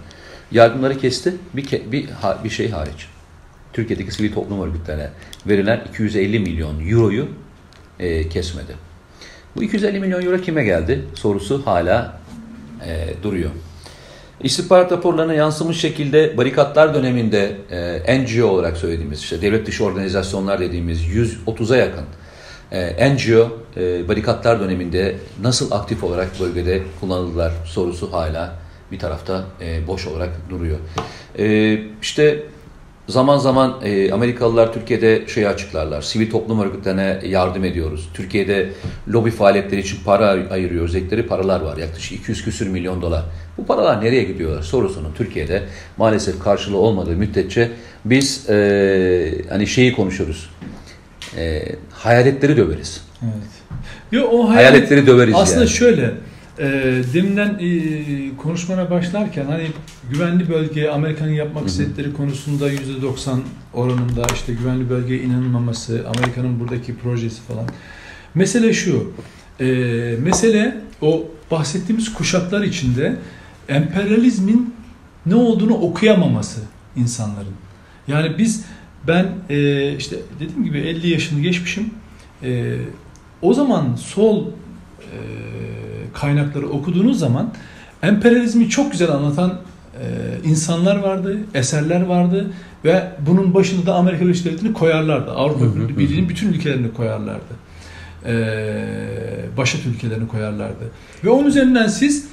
[0.53, 2.09] Yardımları kesti bir ke- bir
[2.45, 3.07] bir şey hariç.
[3.77, 5.09] Türkiye'deki sivil toplum örgütlerine
[5.47, 7.29] verilen 250 milyon euroyu
[7.99, 8.73] e, kesmedi.
[9.57, 12.21] Bu 250 milyon euro kime geldi sorusu hala
[12.87, 13.51] e, duruyor.
[14.41, 17.57] İstihbarat raporlarına yansımış şekilde barikatlar döneminde
[18.07, 22.05] e, NGO olarak söylediğimiz işte devlet dışı organizasyonlar dediğimiz 130'a yakın
[22.73, 28.55] e, NGO e, barikatlar döneminde nasıl aktif olarak bölgede kullanıldılar sorusu hala
[28.93, 30.79] bir tarafta e, boş olarak duruyor.
[31.39, 32.43] E, işte
[33.09, 36.03] Zaman zaman e, Amerikalılar Türkiye'de şeyi açıklarlar.
[36.03, 38.09] Sivil toplum örgütlerine yardım ediyoruz.
[38.15, 38.69] Türkiye'de
[39.09, 40.95] lobi faaliyetleri için para ay- ayırıyoruz.
[40.95, 41.77] Ekleri paralar var.
[41.77, 43.25] Yaklaşık 200 küsür milyon dolar.
[43.59, 45.63] Bu paralar nereye gidiyorlar sorusunun Türkiye'de
[45.97, 47.71] maalesef karşılığı olmadığı müddetçe
[48.05, 50.51] biz e, hani şeyi konuşuruz.
[51.37, 53.05] E, hayaletleri döveriz.
[53.23, 53.33] Evet.
[54.13, 55.71] Yo, o hayal- Hayaletleri döveriz Aslında yani.
[55.71, 56.11] şöyle,
[56.59, 56.65] e,
[57.15, 59.67] deminden e, konuşmana başlarken hani
[60.11, 63.39] güvenli bölge Amerika'nın yapmak istedikleri konusunda %90
[63.75, 67.65] oranında işte güvenli bölgeye inanılmaması, Amerika'nın buradaki projesi falan.
[68.35, 69.13] Mesele şu,
[69.61, 69.65] e,
[70.23, 73.17] mesele o bahsettiğimiz kuşaklar içinde
[73.69, 74.75] emperyalizmin
[75.27, 76.61] ne olduğunu okuyamaması
[76.97, 77.55] insanların.
[78.09, 78.65] Yani biz
[79.07, 81.91] ben e, işte dediğim gibi 50 yaşını geçmişim.
[82.43, 82.77] E,
[83.43, 85.17] o zaman sol e,
[86.15, 87.53] kaynakları okuduğunuz zaman
[88.03, 89.51] emperyalizmi çok güzel anlatan
[90.03, 90.05] e,
[90.49, 92.51] insanlar vardı, eserler vardı
[92.85, 95.31] ve bunun başında da Amerika Birleşik Devletleri'ni koyarlardı.
[95.31, 95.99] Avrupa Hı hı hı.
[95.99, 97.55] Birliği'nin bütün ülkelerini koyarlardı.
[98.27, 98.35] E,
[99.57, 100.85] başat ülkelerini koyarlardı.
[101.25, 102.29] Ve onun üzerinden siz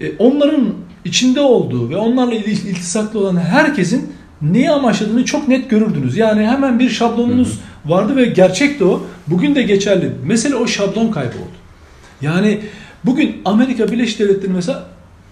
[0.00, 4.12] e, onların içinde olduğu ve onlarla il- iltisaklı olan herkesin
[4.42, 6.16] neyi amaçladığını çok net görürdünüz.
[6.16, 9.06] Yani hemen bir şablonunuz vardı ve gerçekti o.
[9.26, 10.12] Bugün de geçerli.
[10.24, 11.54] Mesele o şablon kayboldu.
[12.20, 12.60] Yani
[13.04, 14.86] bugün Amerika Birleşik Devletleri mesela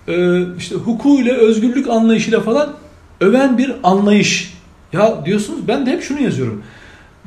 [0.08, 2.72] e, işte hukukuyla, özgürlük anlayışıyla falan
[3.20, 4.54] öven bir anlayış.
[4.92, 6.62] Ya diyorsunuz ben de hep şunu yazıyorum.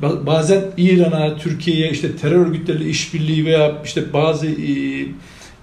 [0.02, 4.72] Ba- Bazen İran'a, Türkiye'ye işte terör örgütleriyle işbirliği veya işte bazı e,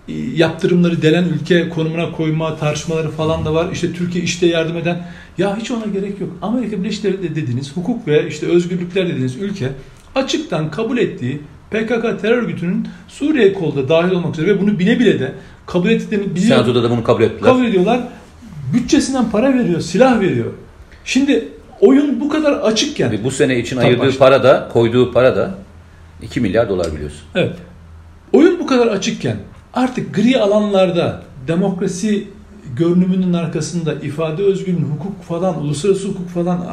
[0.08, 3.70] e, yaptırımları delen ülke konumuna koyma tartışmaları falan da var.
[3.74, 5.08] İşte Türkiye işte yardım eden.
[5.38, 6.30] Ya hiç ona gerek yok.
[6.42, 9.70] Amerika Birleşik Devletleri dediğiniz hukuk ve işte özgürlükler dediğiniz ülke
[10.16, 11.42] açıktan kabul ettiği
[11.74, 15.32] PKK terör örgütünün Suriye kolda dahil olmak üzere ve bunu bile bile de
[15.66, 17.42] kabul ettiklerini biliyor, Senato'da da bunu kabul ettiler.
[17.42, 18.02] kabul ediyorlar.
[18.74, 20.52] Bütçesinden para veriyor, silah veriyor.
[21.06, 21.48] Şimdi
[21.80, 24.20] oyun bu kadar açıkken Ve bu sene için ayırdığı başta.
[24.20, 25.56] para da koyduğu para da
[26.22, 27.22] 2 milyar dolar biliyorsun.
[27.36, 27.56] Evet.
[28.34, 29.38] Oyun bu kadar açıkken
[29.74, 32.28] artık gri alanlarda demokrasi
[32.78, 36.66] görünümünün arkasında ifade özgürlüğünün hukuk falan, uluslararası hukuk falan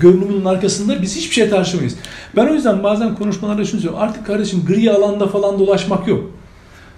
[0.00, 1.94] görünümünün arkasında biz hiçbir şey tartışamayız.
[2.36, 4.08] Ben o yüzden bazen konuşmalarda şunu söylüyorum.
[4.08, 6.30] Artık kardeşim gri alanda falan dolaşmak yok.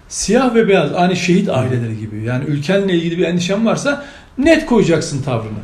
[0.08, 2.24] Siyah ve beyaz aynı şehit aileleri gibi.
[2.24, 4.04] Yani ülkenle ilgili bir endişen varsa
[4.38, 5.58] net koyacaksın tavrını.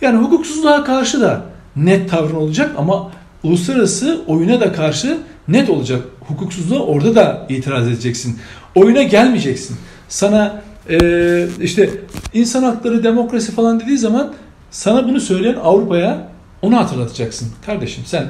[0.00, 1.44] Yani hukuksuzluğa karşı da
[1.76, 3.10] net tavrın olacak ama
[3.42, 6.02] uluslararası oyuna da karşı net olacak.
[6.20, 8.38] Hukuksuzluğa orada da itiraz edeceksin.
[8.74, 9.76] Oyuna gelmeyeceksin.
[10.08, 11.90] Sana eee, işte
[12.32, 14.32] insan hakları, demokrasi falan dediği zaman
[14.70, 16.28] sana bunu söyleyen Avrupa'ya
[16.62, 17.48] onu hatırlatacaksın.
[17.66, 18.24] Kardeşim sen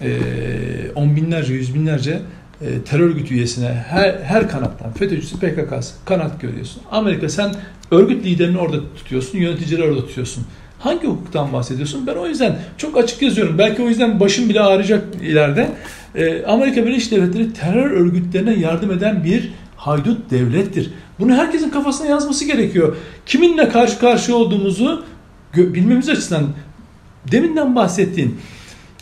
[0.00, 0.10] eee
[0.94, 2.20] on binlerce, yüz binlerce
[2.60, 6.82] e, terör örgütü üyesine her, her kanattan FETÖ'cüsü PKK'sı kanat görüyorsun.
[6.90, 7.54] Amerika sen
[7.90, 10.44] örgüt liderini orada tutuyorsun, yöneticileri orada tutuyorsun.
[10.78, 12.06] Hangi hukuktan bahsediyorsun?
[12.06, 13.58] Ben o yüzden çok açık yazıyorum.
[13.58, 15.68] Belki o yüzden başım bile ağrıyacak ileride.
[16.14, 19.52] E, Amerika Birleşik Devletleri terör örgütlerine yardım eden bir
[19.84, 20.90] haydut devlettir.
[21.20, 22.96] Bunu herkesin kafasına yazması gerekiyor.
[23.26, 25.04] Kiminle karşı karşıya olduğumuzu
[25.56, 26.44] bilmemiz açısından
[27.32, 28.38] deminden bahsettiğin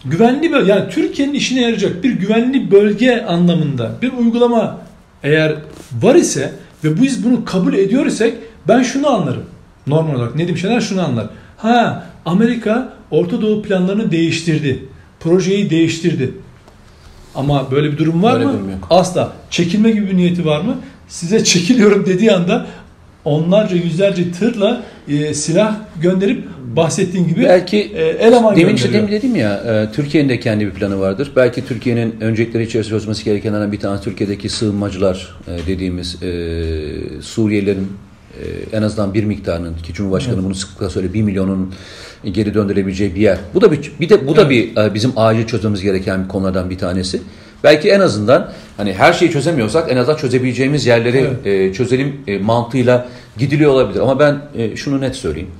[0.05, 4.78] güvenli bölge yani Türkiye'nin işine yarayacak bir güvenli bölge anlamında bir uygulama
[5.22, 5.57] eğer
[6.03, 6.53] var ise
[6.85, 8.35] ve biz bunu kabul ediyor isek
[8.68, 9.45] ben şunu anlarım.
[9.87, 11.26] Normal olarak Nedim Şener şunu anlar.
[11.57, 14.85] Ha Amerika Orta Doğu planlarını değiştirdi.
[15.20, 16.35] Projeyi değiştirdi.
[17.35, 18.53] Ama böyle bir durum var Böyle mı?
[18.53, 18.87] bir durum yok.
[18.91, 19.33] Asla.
[19.51, 20.76] Çekilme gibi bir niyeti var mı?
[21.09, 22.66] Size çekiliyorum dediği anda
[23.24, 26.45] onlarca yüzlerce tırla e, silah gönderip
[26.76, 30.70] bahsettiğin gibi Belki e, eleman demin işte demin dedim ya e, Türkiye'nin de kendi bir
[30.70, 31.33] planı vardır.
[31.37, 36.28] Belki Türkiye'nin öncelikleri içerisinde çözmesi gerekenlerden bir tanesi Türkiye'deki sığınmacılar e, dediğimiz e,
[37.22, 37.89] Suriyelilerin
[38.41, 41.74] e, en azından bir miktarının ki Cumhurbaşkanı bunu sıklıkla söylüyor 1 milyonun
[42.25, 43.39] geri döndürebileceği bir yer.
[43.55, 44.51] Bu da bir, bir de bu da Evet.
[44.51, 47.23] bir e, bizim acil çözmemiz gereken konulardan bir tanesi.
[47.64, 51.47] Belki en azından hani her şeyi çözemiyorsak en azından çözebileceğimiz yerleri Evet.
[51.47, 53.09] e, çözelim e, mantığıyla
[53.39, 54.01] gidiliyor olabilir.
[54.01, 55.51] Ama ben e, şunu net söyleyeyim.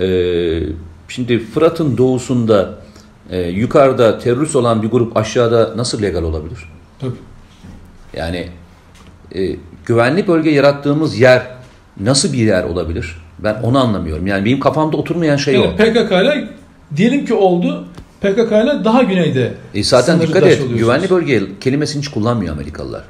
[0.00, 0.06] E,
[1.08, 2.74] şimdi Fırat'ın doğusunda
[3.30, 6.58] e, yukarıda terörist olan bir grup aşağıda nasıl legal olabilir?
[6.98, 7.12] Tabii.
[8.16, 8.48] Yani
[9.34, 9.56] e,
[9.86, 11.42] güvenli bölge yarattığımız yer
[12.00, 13.21] nasıl bir yer olabilir?
[13.38, 14.26] Ben onu anlamıyorum.
[14.26, 15.62] Yani benim kafamda oturmayan şey o.
[15.62, 16.48] Yani PKK ile
[16.96, 17.84] diyelim ki oldu.
[18.20, 23.02] PKK ile daha güneyde E zaten dikkat et, güvenli bölge kelimesini hiç kullanmıyor Amerikalılar.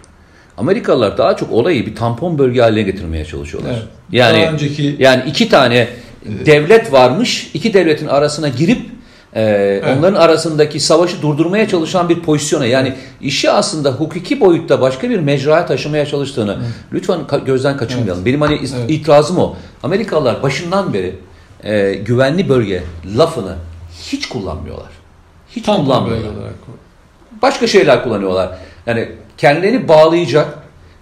[0.59, 3.71] Amerikalılar daha çok olayı bir tampon bölge haline getirmeye çalışıyorlar.
[3.73, 3.83] Evet.
[4.13, 5.89] Yani Daha önceki- yani iki tane
[6.47, 8.81] devlet varmış, iki devletin arasına girip
[9.37, 15.21] e, onların arasındaki savaşı durdurmaya çalışan bir pozisyona yani işi aslında hukuki boyutta başka bir
[15.21, 16.59] mecraya taşımaya çalıştığını
[16.93, 18.25] lütfen ka- gözden kaçırmayalım.
[18.25, 18.91] Benim hani Evet.
[18.91, 19.57] itirazım o.
[19.83, 21.15] Amerikalılar başından beri
[21.65, 22.83] e, güvenli bölge
[23.17, 23.55] lafını
[24.03, 24.91] hiç kullanmıyorlar.
[25.57, 26.53] Hiç tam kullanmıyorlar
[27.43, 28.59] başka şeyler kullanıyorlar.
[28.87, 29.09] Yani
[29.39, 30.59] kendilerini bağlayacak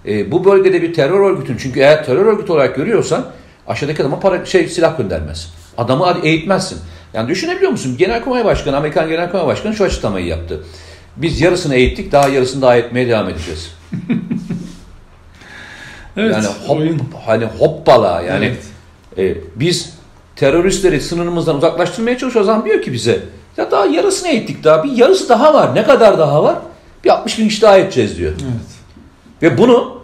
[0.06, 3.26] e, bu bölgede bir terör örgütün çünkü eğer terör örgütü olarak görüyorsan
[3.68, 5.52] aşağıdaki adama para şey silah göndermez.
[5.78, 6.78] Adamı eğitmezsin.
[7.14, 7.96] Yani düşünebiliyor musun?
[7.98, 10.60] Genelkurmay Başkanı, Amerikan Genelkurmay Başkanı şu açıklamayı yaptı.
[11.16, 13.74] Biz yarısını eğittik, daha yarısını daha eğitmeye devam edeceğiz.
[16.16, 16.34] Evet.
[16.34, 17.00] yani hop, oyun.
[17.26, 18.56] hani hoppala yani
[19.18, 19.36] Evet.
[19.36, 19.94] e, biz
[20.36, 22.48] teröristleri sınırımızdan uzaklaştırmaya çalışıyoruz.
[22.48, 23.20] Adam diyor ki bize
[23.56, 25.74] ya daha yarısını eğittik daha bir yarısı daha var.
[25.74, 26.58] Ne kadar daha var?
[27.04, 28.32] Bir 60 bin kişi daha edeceğiz diyor.
[28.32, 28.70] Evet.
[29.42, 30.02] Ve bunu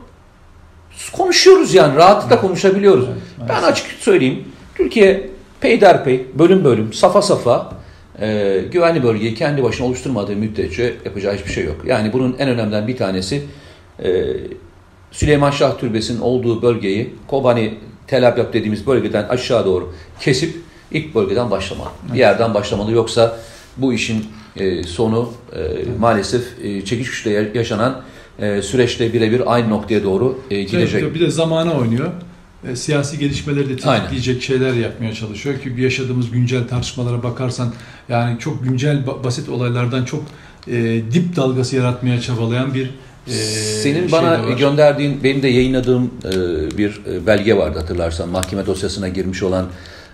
[1.13, 3.05] konuşuyoruz yani rahatlıkla konuşabiliyoruz.
[3.09, 4.45] Evet, ben açık söyleyeyim.
[4.75, 5.31] Türkiye
[5.67, 7.73] peyderpey, bölüm bölüm, safa safa
[8.21, 11.77] e, güvenli bölgeyi kendi başına oluşturmadığı müddetçe yapacağı hiçbir şey yok.
[11.87, 13.43] Yani bunun en önemliden bir tanesi
[14.05, 14.25] e,
[15.13, 17.75] Süleyman Şah Türbesi'nin olduğu bölgeyi Kobani
[18.07, 20.55] Tel Abyad dediğimiz bölgeden aşağı doğru kesip
[20.93, 21.89] ilk bölgeden başlamalı.
[22.15, 23.37] Bir yerden başlamalı yoksa
[23.77, 25.59] bu işin e, sonu e,
[25.99, 28.03] maalesef e, çekiş güçle ya- yaşanan
[28.39, 31.03] e, süreçte birebir aynı noktaya doğru e, gidecek.
[31.03, 32.11] Evet, bir de zamana oynuyor.
[32.73, 34.01] E, siyasi gelişmeleri de Aynen.
[34.01, 37.73] tetikleyecek şeyler yapmaya çalışıyor ki yaşadığımız güncel tartışmalara bakarsan
[38.09, 40.25] yani çok güncel ba- basit olaylardan çok
[40.69, 42.91] e, dip dalgası yaratmaya çabalayan bir
[43.27, 43.33] e,
[43.83, 48.29] Senin şey bana gönderdiğin, benim de yayınladığım e, bir e, belge vardı hatırlarsan.
[48.29, 49.67] Mahkeme dosyasına girmiş olan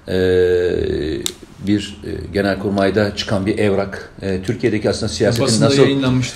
[0.08, 0.14] e,
[1.66, 4.12] bir e, genelkurmayda çıkan bir evrak.
[4.22, 5.82] E, Türkiye'deki aslında siyasetin basında nasıl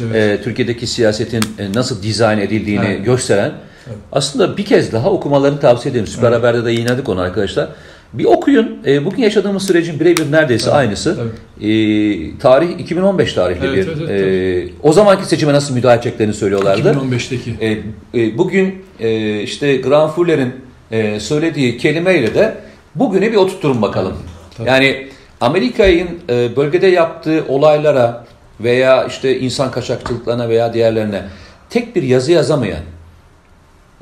[0.04, 0.40] evet.
[0.40, 3.04] e, Türkiye'deki siyasetin e, nasıl dizayn edildiğini Evet.
[3.04, 3.52] gösteren
[3.86, 3.98] Evet.
[4.12, 6.06] aslında bir kez daha okumalarını tavsiye ederim.
[6.06, 6.38] Süper Evet.
[6.38, 7.68] Haber'de de yayınladık onu arkadaşlar.
[8.12, 8.78] Bir okuyun.
[8.86, 11.18] E, bugün yaşadığımız sürecin birebir neredeyse Tabii, aynısı.
[11.60, 13.92] E, tarih 2015 tarihli Evet, bir.
[14.02, 16.88] evet, evet, e, o zamanki seçime nasıl müdahale edeceklerini söylüyorlardı.
[16.88, 17.54] 2015'teki.
[17.60, 17.78] E,
[18.20, 20.54] e, bugün e, işte Granfuller'in
[20.90, 22.54] e, söylediği kelimeyle de
[22.94, 24.16] bugüne bir oturtturun bakalım.
[24.56, 24.68] Tabii.
[24.68, 25.08] Yani
[25.40, 28.24] Amerika'nın e, bölgede yaptığı olaylara
[28.60, 31.22] veya işte insan kaçakçılıklarına veya diğerlerine
[31.70, 32.80] tek bir yazı yazamayan,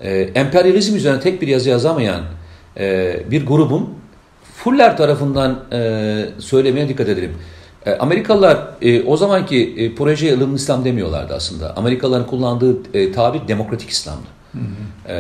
[0.05, 2.22] e, emperyalizm üzerine tek bir yazı yazamayan
[2.76, 3.94] e, bir grubun
[4.57, 7.32] Fuller tarafından e, söylemeye dikkat edelim.
[7.86, 11.76] E, Amerikalılar e, o zamanki e, projeye ılımlı İslam demiyorlardı aslında.
[11.76, 14.26] Amerikalıların kullandığı e, tabir demokratik İslam'dı.
[15.09, 15.14] E,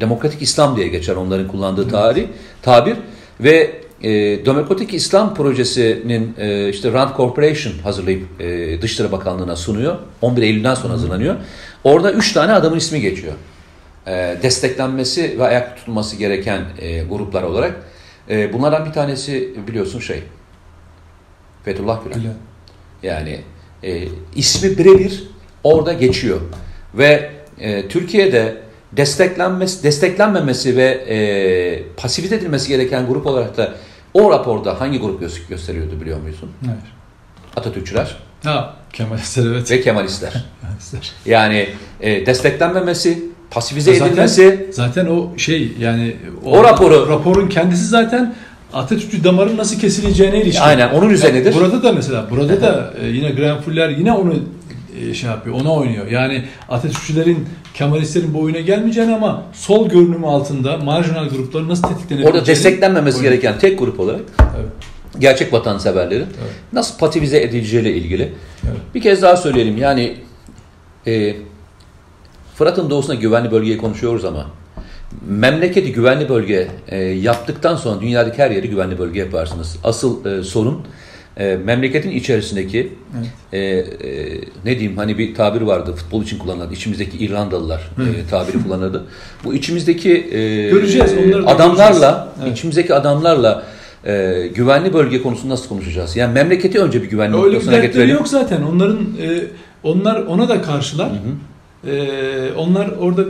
[0.00, 2.26] demokratik İslam diye geçer onların kullandığı tarih,
[2.62, 2.96] tabir
[3.40, 4.10] ve e,
[4.46, 9.96] Demokratik İslam projesinin e, işte Rand Corporation hazırlayıp e, Dışişleri Bakanlığı'na sunuyor.
[10.22, 11.36] 11 Eylül'den sonra hazırlanıyor.
[11.84, 13.32] Orada 3 tane adamın ismi geçiyor.
[14.06, 17.74] E, desteklenmesi ve ayakta tutulması gereken e, gruplar olarak.
[18.30, 20.22] E, bunlardan bir tanesi biliyorsun şey
[21.64, 22.20] Fethullah Gülen.
[22.20, 22.34] Gülen.
[23.02, 23.40] Yani
[23.82, 25.24] e, ismi birebir
[25.64, 26.40] orada geçiyor.
[26.94, 28.56] Ve e, Türkiye'de
[28.92, 31.16] desteklenmesi, desteklenmemesi ve e,
[31.96, 33.74] pasifize edilmesi gereken grup olarak da
[34.14, 36.50] o raporda hangi grup gö- gösteriyordu biliyor musun?
[36.64, 36.82] Evet.
[37.56, 39.70] Atatürkçüler Ha Kemal Eser evet.
[39.70, 40.32] ve Kemalistler.
[40.60, 41.12] Kemal Eser.
[41.26, 41.68] Yani
[42.00, 48.34] e, desteklenmemesi, pasifize Zaten- edilmesi, Zaten o şey yani O raporu- raporun kendisi zaten
[48.72, 50.62] Atatürkçü damarın nasıl kesileceğine ilişkin.
[50.62, 51.54] aynen onun üzerinedir.
[51.54, 54.34] Burada da mesela burada da e, yine Grenfuller yine onu
[55.00, 55.56] e, şey yapıyor.
[55.60, 56.06] Ona oynuyor.
[56.06, 63.16] Yani Atatürkçülerin Kemalistlerin boyuna gelmeyeceğini ama sol görünümü altında marjinal grupların nasıl tetiklenebileceğini Orada desteklenmemesi
[63.16, 63.32] oynuyor.
[63.32, 64.68] gereken tek grup olarak Evet.
[65.18, 66.52] gerçek vatanseverlerin Evet.
[66.72, 68.22] nasıl pasifize edileceğiyle ilgili.
[68.64, 68.76] Evet.
[68.94, 70.14] Bir kez daha söyleyelim yani
[71.06, 71.34] e,
[72.60, 74.46] Fırat'ın doğusuna güvenli bölgeyi konuşuyoruz ama
[75.28, 79.76] memleketi güvenli bölge e, yaptıktan sonra dünyadaki her yeri güvenli bölge yaparsınız.
[79.84, 80.80] Asıl e, sorun
[81.36, 82.92] e, memleketin içerisindeki
[83.52, 83.84] e, e,
[84.64, 89.04] ne diyeyim hani bir tabir vardı futbol için kullanılan içimizdeki İrlandalılar e, tabiri kullanırdı.
[89.44, 92.34] Bu içimizdeki e, Göreceğiz, onları da adamlarla.
[92.42, 92.52] Evet.
[92.52, 93.62] içimizdeki adamlarla
[94.06, 96.16] e, güvenli bölge konusunda nasıl konuşacağız?
[96.16, 98.14] Yani memleketi önce bir güvenli Öyle bir noktasına getirelim.
[98.14, 98.62] yok zaten.
[98.62, 99.42] Onların e,
[99.82, 101.10] onlar ona da karşılar.
[101.86, 103.24] E, onlar orada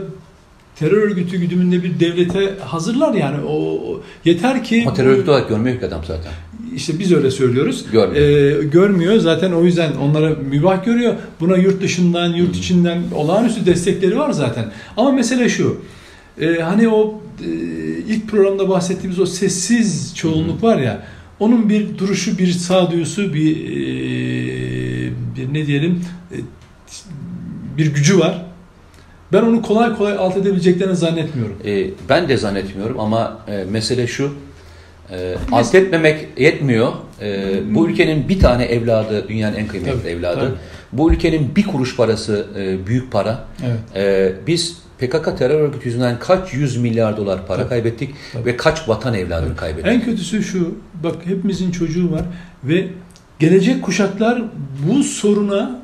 [0.75, 3.45] terör örgütü güdümünde bir devlete hazırlar yani.
[3.45, 6.31] O, o- yeter ki Ama terör örgütü olarak görmüyor ki adam zaten.
[6.75, 7.85] işte biz öyle söylüyoruz.
[7.91, 8.25] Görmüyor.
[8.61, 9.17] E, görmüyor.
[9.17, 11.13] Zaten o yüzden onlara mübah görüyor.
[11.39, 14.71] Buna yurt dışından, yurt içinden olağanüstü destekleri var zaten.
[14.97, 15.77] Ama mesele şu.
[16.41, 17.49] e, hani o e,
[18.07, 21.03] ilk programda bahsettiğimiz o sessiz çoğunluk var ya.
[21.39, 26.35] Onun bir duruşu, bir sağduyusu, bir, e, bir ne diyelim e,
[27.81, 28.45] bir gücü var.
[29.33, 31.55] Ben onu kolay kolay alt edebileceklerini zannetmiyorum.
[31.65, 34.33] E, ben de zannetmiyorum ama e, mesele şu.
[35.11, 36.93] E, alt etmemek yetmiyor.
[37.21, 40.39] E, bu ülkenin bir tane evladı dünyanın en kıymetli Tabii, evladı.
[40.39, 40.55] tabii.
[40.91, 43.45] Bu ülkenin bir kuruş parası e, büyük para.
[43.65, 43.79] Evet.
[43.95, 48.45] E, biz PKK terör örgütü yüzünden kaç yüz milyar dolar para Tabii, kaybettik tabii.
[48.45, 49.91] ve kaç vatan evladını kaybettik.
[49.91, 52.21] En kötüsü şu, bak hepimizin çocuğu var
[52.63, 52.87] ve
[53.39, 54.43] gelecek kuşaklar
[54.87, 55.81] bu soruna,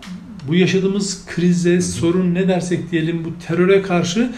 [0.48, 4.32] bu yaşadığımız krize, sorun ne dersek diyelim bu teröre karşı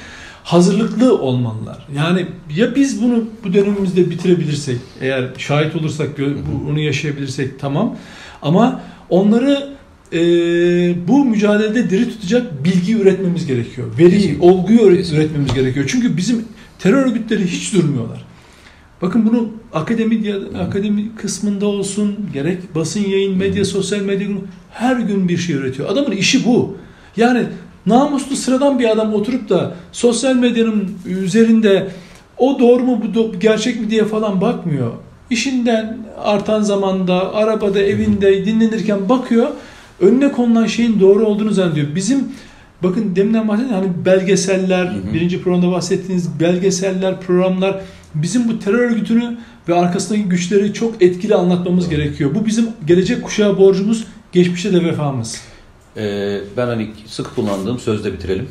[0.43, 1.88] hazırlıklı olmalılar.
[1.95, 6.10] Yani ya biz bunu bu dönemimizde bitirebilirsek, eğer şahit olursak,
[6.68, 7.95] bunu yaşayabilirsek tamam.
[8.41, 9.70] Ama onları
[10.14, 10.20] e,
[11.07, 13.88] bu mücadelede diri tutacak bilgi üretmemiz gerekiyor.
[13.99, 14.45] Veri, Kesinlikle.
[14.45, 15.18] olguyu Kesinlikle.
[15.18, 15.86] üretmemiz gerekiyor.
[15.89, 16.45] Çünkü bizim
[16.80, 18.26] terör örgütleri hiç durmuyorlar.
[19.02, 20.36] Bakın bunu akademi
[20.68, 24.28] akademi kısmında olsun, gerek basın yayın, medya, sosyal medya
[24.72, 25.89] her gün bir şey üretiyor.
[25.89, 26.78] Adamın işi bu.
[27.18, 27.43] Yani
[27.86, 31.88] namuslu sıradan bir adam oturup da sosyal medyanın üzerinde
[32.38, 34.91] o doğru mu bu do- gerçek mi diye falan bakmıyor.
[35.30, 39.47] İşinden artan zamanda, arabada, evinde dinlenirken bakıyor.
[40.00, 41.88] Önüne konulan şeyin doğru olduğunu zannediyor.
[41.95, 42.28] Bizim
[42.84, 45.14] bakın deminden bahsettim hani belgeseller, hı.
[45.14, 47.82] birinci programda bahsettiğiniz belgeseller, programlar
[48.16, 49.38] bizim bu terör örgütünü
[49.68, 52.36] ve arkasındaki güçleri çok etkili anlatmamız gerekiyor.
[52.36, 55.41] Bu bizim gelecek kuşağa borcumuz, geçmişte de vefamız.
[55.97, 58.49] E, ben hani sık kullandığım sözle bitirelim.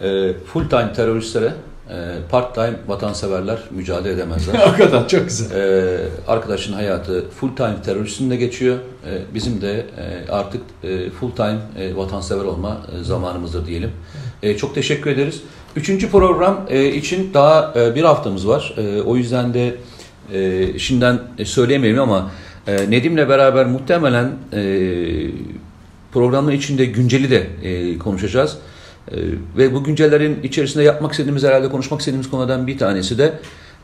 [0.00, 1.52] E, full time teröristlere
[1.90, 4.54] e, part time vatanseverler mücadele edemezler.
[4.66, 5.50] Hakikaten çok güzel.
[5.50, 8.78] Ee, arkadaşın hayatı full time teröristinde geçiyor.
[9.06, 13.90] Ee, bizim de e, artık e, full time e, vatansever olma e, zamanımızdır diyelim.
[14.42, 15.42] E, çok teşekkür ederiz.
[15.76, 18.74] Üçüncü program e, için daha e, bir haftamız var.
[18.76, 19.74] E, o yüzden de
[20.32, 22.30] e, şimdiden söyleyemeyelim ama
[22.66, 24.62] e, Nedim'le beraber muhtemelen e,
[26.12, 28.56] programın içinde günceli de e, konuşacağız.
[29.10, 29.16] E,
[29.56, 33.32] ve bu güncellerin içerisinde yapmak istediğimiz herhalde konuşmak istediğimiz konudan bir tanesi de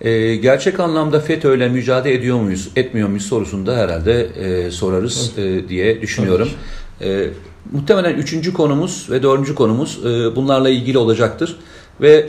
[0.01, 6.03] e, gerçek anlamda FETÖ'yle mücadele ediyor muyuz, etmiyor muyuz sorusunda herhalde e, sorarız e, diye
[6.03, 6.49] düşünüyorum.
[7.01, 7.27] E,
[7.73, 11.57] muhtemelen üçüncü konumuz ve dördüncü konumuz e, bunlarla ilgili olacaktır.
[12.03, 12.29] Ve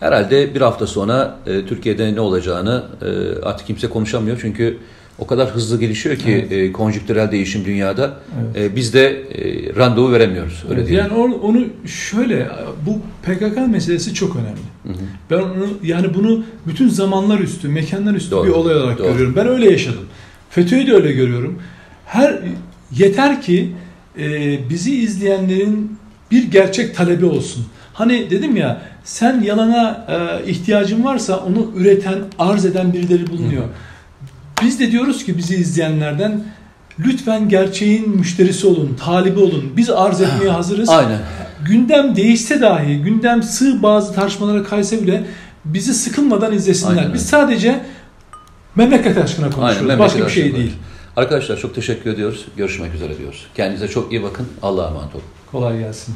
[0.00, 4.38] herhalde bir hafta sonra e, Türkiye'de ne olacağını e, artık kimse konuşamıyor.
[4.40, 4.78] Çünkü
[5.18, 6.52] o kadar hızlı gelişiyor ki Evet.
[6.52, 8.20] e, konjüktürel değişim dünyada.
[8.56, 8.72] Evet.
[8.72, 10.64] E, biz de e, randevu veremiyoruz.
[10.70, 10.98] Öyle Evet, değil.
[10.98, 12.48] yani onu, onu şöyle
[12.86, 14.60] bu PKK meselesi çok önemli.
[14.86, 15.06] Hı hı.
[15.30, 19.08] Ben onu yani bunu bütün zamanlar üstü, mekanlar üstü Doğru, bir olay olarak doğru.
[19.12, 19.36] görüyorum.
[19.36, 20.04] Ben öyle yaşadım.
[20.50, 21.58] FETÖ'yü de öyle görüyorum.
[22.06, 22.38] Her
[22.96, 23.72] yeter ki
[24.18, 25.98] e, bizi izleyenlerin
[26.30, 27.66] bir gerçek talebi olsun.
[27.92, 33.64] Hani dedim ya sen yalana e, ihtiyacın varsa onu üreten, arz eden birileri bulunuyor.
[34.62, 36.44] Biz de diyoruz ki bizi izleyenlerden
[36.98, 39.72] lütfen gerçeğin müşterisi olun, talibi olun.
[39.76, 40.88] Biz arz etmeye hazırız.
[40.88, 41.18] Aynen.
[41.66, 45.24] Gündem değişse dahi, gündem sığ bazı tartışmalara kaysa bile
[45.64, 46.96] bizi sıkılmadan izlesinler.
[46.96, 47.80] Aynen Biz sadece
[48.74, 49.90] memleket aşkına konuşuyoruz.
[49.90, 50.72] Aynen, Başka bir şey değil.
[51.16, 52.46] Arkadaşlar çok teşekkür ediyoruz.
[52.56, 53.46] Görüşmek üzere diyoruz.
[53.54, 54.46] Kendinize çok iyi bakın.
[54.62, 55.24] Allah'a emanet olun.
[55.50, 56.14] Kolay gelsin.